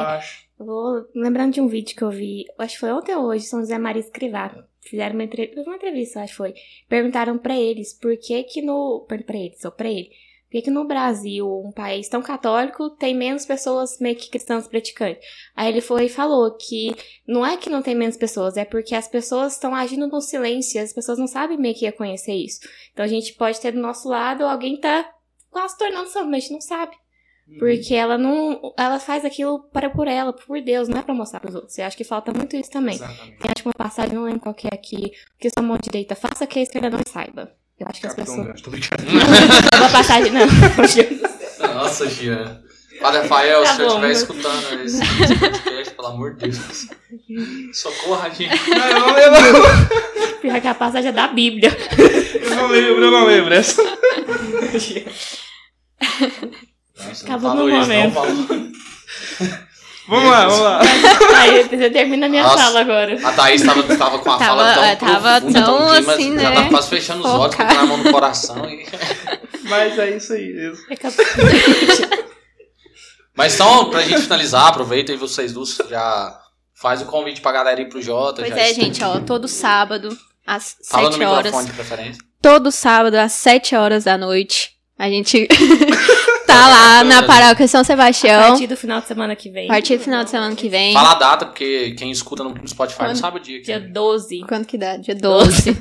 [0.57, 3.61] vou lembrando de um vídeo que eu vi, acho que foi ontem ou hoje, São
[3.61, 4.63] José Maria Escrivá.
[4.81, 5.53] Fizeram uma, entre...
[5.65, 6.53] uma entrevista, acho que foi.
[6.89, 9.05] Perguntaram pra eles por que que no.
[9.07, 10.09] Pra eles, ou pra ele.
[10.51, 14.67] Por que que no Brasil, um país tão católico, tem menos pessoas meio que cristãs
[14.67, 15.25] praticantes?
[15.55, 16.93] Aí ele foi e falou que
[17.25, 20.81] não é que não tem menos pessoas, é porque as pessoas estão agindo no silêncio,
[20.81, 22.59] as pessoas não sabem meio que reconhecer isso.
[22.91, 25.09] Então a gente pode ter do nosso lado alguém tá
[25.49, 26.97] quase tornando santo, mas a gente não sabe.
[27.47, 27.57] Uhum.
[27.59, 28.73] Porque ela não.
[28.77, 31.77] Ela faz aquilo para por ela, por Deus, não é pra mostrar pros outros.
[31.77, 32.95] Eu acho que falta muito isso também.
[32.95, 33.37] Exatamente.
[33.39, 36.15] Tem acho que uma passagem, não lembro qual que é aqui, que sua mão direita
[36.15, 37.51] faça que a esquerda não saiba.
[37.79, 38.47] Eu acho que as Capitão pessoas.
[38.51, 39.03] Gancho, tô brincando.
[39.77, 40.47] Uma passagem, não.
[41.75, 42.61] Nossa, Gian.
[43.01, 46.49] Padre Rafael, Tá se eu bom, estiver mas- escutando esse esse podcast, pelo amor de
[46.49, 46.87] Deus.
[47.73, 48.49] Socorra, Gian.
[48.69, 49.61] Não, eu não lembro.
[50.41, 51.75] Pior que a passagem é da Bíblia.
[52.39, 53.51] Eu não lembro, eu não lembro.
[53.55, 53.81] Essa...
[57.23, 58.13] Acabou no falou isso, não momento.
[58.13, 59.61] falou.
[60.07, 60.81] Vamos lá, vamos lá.
[61.37, 62.57] Aí você termina a minha Nossa.
[62.57, 63.17] fala agora.
[63.25, 66.13] A Thaís tava, tava com a Tava- fala tão é, tava profunda, tão tão clima,
[66.13, 66.55] assim, já né?
[66.55, 67.69] tava quase fechando os olhos, Focada.
[67.75, 68.65] colocando a mão no coração.
[68.69, 68.85] E...
[69.69, 70.51] Mas é isso aí.
[70.51, 70.83] mesmo.
[73.37, 76.37] Mas então, pra gente finalizar, aproveita aí vocês duas já
[76.75, 78.41] faz o convite pra galera ir pro Jota.
[78.41, 78.85] Pois já é, estuda.
[78.85, 80.09] gente, ó, todo sábado,
[80.45, 81.43] às Fala no 7 horas.
[81.45, 82.23] microfone de preferência.
[82.41, 85.47] Todo sábado, às 7 horas da noite, a gente
[86.51, 88.49] tá lá na paróquia São A Sebastião.
[88.49, 89.65] partir do final de semana que vem.
[89.65, 90.93] A partir do final de semana que vem.
[90.93, 93.17] Fala a data, porque quem escuta no Spotify não Quando?
[93.17, 93.61] sabe o dia.
[93.61, 93.89] Dia Que é.
[93.89, 94.41] 12.
[94.47, 94.97] Quando que dá?
[94.97, 95.71] Dia 12.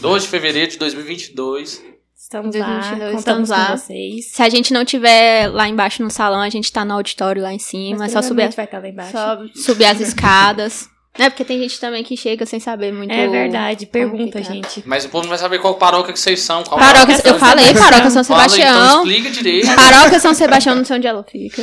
[0.00, 1.82] 12 de fevereiro de 2022.
[2.16, 3.66] Estamos lá, 2022, contamos estamos lá.
[3.66, 4.30] com vocês.
[4.32, 7.52] Se a gente não tiver lá embaixo no salão, a gente tá no auditório lá
[7.52, 7.98] em cima.
[7.98, 9.12] Mas é só subir, vai estar lá embaixo.
[9.12, 10.88] só subir as escadas.
[11.16, 11.30] Né?
[11.30, 13.12] Porque tem gente também que chega sem saber muito.
[13.12, 14.52] É verdade, pergunta, complicado.
[14.52, 14.82] gente.
[14.84, 16.64] Mas o povo não vai saber qual paróquia que vocês são.
[16.64, 18.96] Qual Paróquia, São eu falei, paróquia São Fala, então Sebastião.
[19.06, 19.76] explica direito.
[19.76, 21.62] Paróquia São Sebastião, não sei onde ela fica.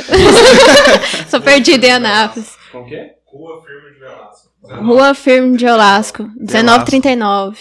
[1.28, 2.56] Sou perdida em Anápolis.
[2.70, 3.10] Como que é?
[3.26, 4.48] Rua Firme de Velasco.
[4.86, 7.58] Rua Firme de Olasco, 1939.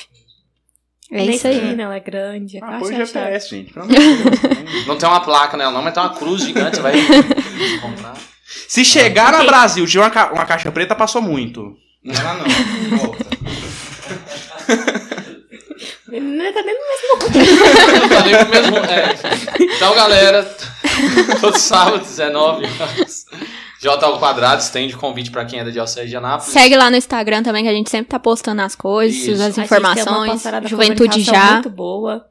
[1.14, 1.60] É isso aí.
[1.60, 2.58] sei, não, é grande.
[2.58, 2.80] É Ah.
[2.82, 3.74] GPS, gente.
[4.88, 6.78] Não tem uma placa nela, não, mas tem uma cruz gigante.
[6.78, 6.94] Você vai
[7.82, 8.14] comprar.
[8.68, 11.76] Se chegar no Brasil de uma, ca- uma caixa preta, passou muito.
[12.04, 12.98] Não, não.
[12.98, 13.26] Volta.
[16.12, 18.78] Não tá nem no Não tá nem pro mesmo.
[18.78, 19.16] É.
[19.76, 20.44] Então, galera,
[21.40, 23.26] todo sábado, 19 horas.
[23.82, 26.54] J ao quadrado, estende convite pra quem é da Diocese de Anápolis.
[26.54, 29.32] Segue lá no Instagram também, que a gente sempre tá postando as coisas, Isso.
[29.32, 30.70] as A gente tem uma informações.
[30.70, 31.54] Juventude já.
[31.54, 32.26] muito boa.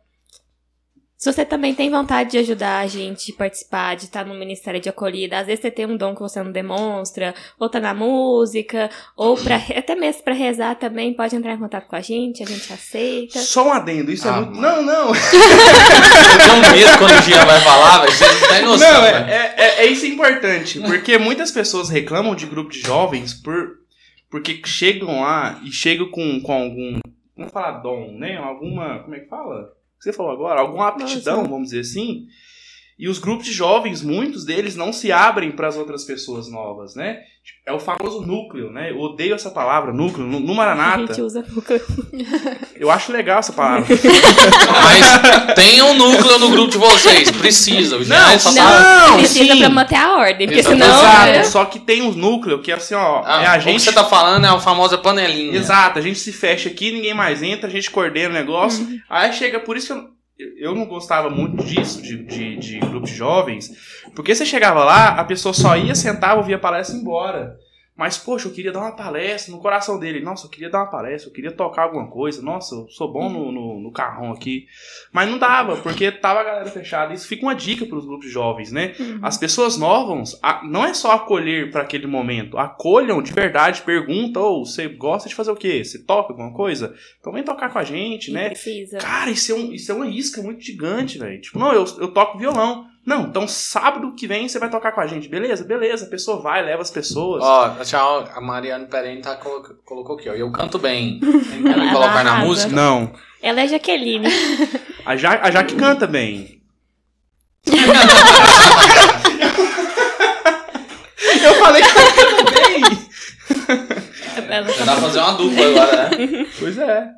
[1.21, 4.89] Se você também tem vontade de ajudar a gente, participar, de estar no Ministério de
[4.89, 8.89] Acolhida, às vezes você tem um dom que você não demonstra, ou tá na música,
[9.15, 12.47] ou pra, até mesmo pra rezar também, pode entrar em contato com a gente, a
[12.47, 13.39] gente aceita.
[13.39, 14.57] Só um adendo, isso é Ah, muito.
[14.59, 14.81] mano.
[14.81, 15.09] Não, não.
[15.09, 18.13] Eu tenho medo quando o Jean vai falar, velho.
[18.13, 18.93] Você não tem noção.
[18.93, 23.35] Não, é, é, é- é isso importante, porque muitas pessoas reclamam de grupo de jovens
[23.35, 23.79] por
[24.31, 26.99] porque chegam lá e chegam com, com algum,
[27.37, 28.39] vamos falar dom, né?
[28.39, 29.79] Alguma, como é que fala?
[30.01, 32.27] Você falou agora, alguma aptidão, vamos dizer assim.
[33.01, 36.95] E os grupos de jovens, muitos deles não se abrem para as outras pessoas novas,
[36.95, 37.21] né?
[37.67, 38.91] É o famoso núcleo, né?
[38.91, 41.15] Eu odeio essa palavra, núcleo, no, no A Maranata.
[41.15, 41.73] gente usa pouco.
[42.77, 43.87] Eu acho legal essa palavra.
[43.89, 47.31] Mas tem um núcleo no grupo de vocês.
[47.31, 47.97] Precisa.
[47.97, 49.17] O Jean Não, só não.
[49.17, 50.77] Precisa pra manter a ordem, porque Exato.
[50.77, 50.99] senão...
[50.99, 51.45] Exato, né?
[51.45, 53.81] só que tem um núcleo que é assim, ó, Ah, é a O gente que
[53.81, 55.57] você tá falando é a famosa panelinha.
[55.57, 58.85] Exato, a gente se fecha aqui, ninguém mais entra, a gente coordena o negócio.
[58.85, 59.01] Uhum.
[59.09, 60.09] Aí chega, por isso que eu,
[60.57, 63.71] eu não gostava muito disso, de, de, de grupos de jovens,
[64.15, 67.59] porque você chegava lá, a pessoa só ia, sentava, ouvia a palestra e embora.
[68.01, 70.21] Mas, poxa, eu queria dar uma palestra no coração dele.
[70.21, 72.41] Nossa, eu queria dar uma palestra, eu queria tocar alguma coisa.
[72.41, 74.65] Nossa, eu sou bom no, no, no carrão aqui.
[75.13, 77.13] Mas não dava, porque tava a galera fechada.
[77.13, 78.95] Isso fica uma dica para os grupos jovens, né?
[79.21, 82.57] As pessoas novas, não é só acolher para aquele momento.
[82.57, 85.85] Acolham de verdade, perguntam, ou você gosta de fazer o quê?
[85.85, 86.95] Você toca alguma coisa?
[87.21, 88.49] Então vem tocar com a gente, né?
[88.49, 88.97] Precisa.
[88.97, 91.39] Cara, isso é, um, isso é uma isca muito gigante, velho.
[91.39, 92.87] Tipo, não, eu, eu toco violão.
[93.05, 95.29] Não, então sábado que vem você vai tocar com a gente.
[95.29, 96.05] Beleza, beleza.
[96.05, 97.43] A pessoa vai, leva as pessoas.
[97.43, 100.35] Ó, tchau, a Mariane Perene tá, colo- colocou aqui, ó.
[100.35, 101.19] Eu canto bem.
[101.19, 102.71] Tem me colocar na música?
[102.75, 103.13] Não.
[103.43, 104.29] Ela é Jaqueline.
[105.07, 106.61] A, ja, a Jaque canta bem.
[111.43, 112.83] eu falei que ela canta bem.
[114.49, 116.47] Ela Dá pra fazer uma dupla agora, né?
[116.59, 117.09] Pois é.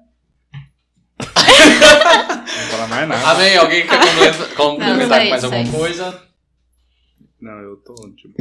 [2.83, 3.30] Falar mais nada.
[3.30, 3.57] Amém.
[3.57, 5.78] Alguém quer complementar, complementar Não, com mais alguma sei.
[5.78, 6.22] coisa?
[7.41, 7.95] Não, eu tô.
[8.16, 8.35] Tipo.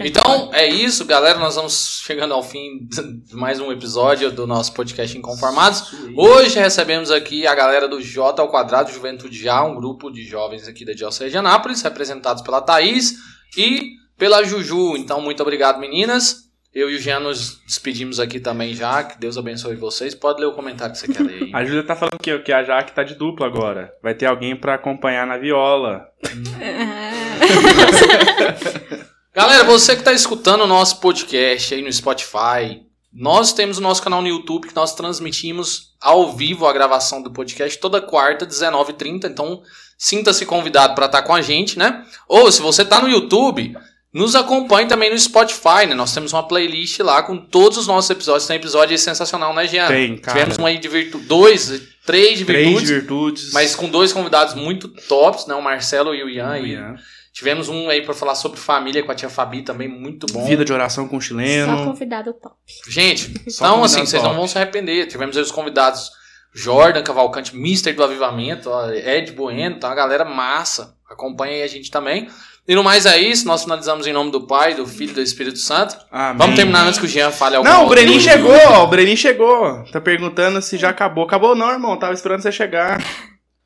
[0.00, 1.38] Então, é isso, galera.
[1.38, 5.92] Nós vamos chegando ao fim de mais um episódio do nosso podcast Inconformados.
[6.16, 10.68] Hoje recebemos aqui a galera do J ao Quadrado Juventude Já, um grupo de jovens
[10.68, 13.14] aqui da Diocese de Anápolis, representados pela Thaís
[13.56, 14.96] e pela Juju.
[14.96, 16.51] Então, muito obrigado, meninas.
[16.74, 19.04] Eu e o Jean nos despedimos aqui também já.
[19.04, 20.14] Que Deus abençoe vocês.
[20.14, 21.50] Pode ler o comentário que você quer ler aí.
[21.60, 23.92] A Júlia tá falando que, que a Jaque tá de dupla agora.
[24.02, 26.08] Vai ter alguém pra acompanhar na viola.
[29.34, 34.02] Galera, você que está escutando o nosso podcast aí no Spotify, nós temos o nosso
[34.02, 39.26] canal no YouTube que nós transmitimos ao vivo a gravação do podcast toda quarta, 19h30.
[39.26, 39.60] Então,
[39.98, 42.02] sinta-se convidado para estar com a gente, né?
[42.26, 43.76] Ou se você está no YouTube,
[44.12, 45.94] nos acompanhe também no Spotify, né?
[45.94, 48.46] Nós temos uma playlist lá com todos os nossos episódios.
[48.46, 49.88] Tem episódio aí sensacional, né, Jean?
[49.88, 50.38] Tem, cara.
[50.38, 51.18] Tivemos um aí de virtu...
[51.18, 53.52] dois, três de Três virtudes, virtudes.
[53.52, 55.54] mas com dois convidados muito tops, né?
[55.54, 56.58] O Marcelo e o Ian.
[56.58, 56.96] e Ian.
[57.32, 60.44] Tivemos um aí pra falar sobre família com a tia Fabi também, muito bom.
[60.44, 61.84] Vida de oração com Só chileno.
[61.86, 62.54] convidado top.
[62.86, 65.06] Gente, Só então assim, vocês não vão se arrepender.
[65.06, 66.10] Tivemos aí os convidados
[66.54, 70.94] Jordan Cavalcante, Mister do Avivamento, Ed Bueno, tá uma galera massa.
[71.08, 72.28] Acompanha aí a gente também.
[72.66, 75.20] E no mais é isso, nós finalizamos em nome do Pai, do Filho e do
[75.20, 75.96] Espírito Santo.
[76.10, 76.38] Amém.
[76.38, 78.84] Vamos terminar antes que o Jean fale alguma Não, o Brenin chegou, ó.
[78.84, 79.84] O Brenin chegou.
[79.90, 81.24] Tá perguntando se já acabou.
[81.24, 81.98] Acabou não, irmão.
[81.98, 83.02] Tava esperando você chegar.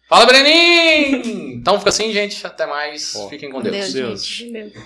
[0.09, 1.55] Fala, Brenin!
[1.55, 2.47] Então fica assim, gente.
[2.47, 3.13] Até mais.
[3.29, 3.93] Fiquem com Deus.
[3.93, 4.77] Deus, Deus.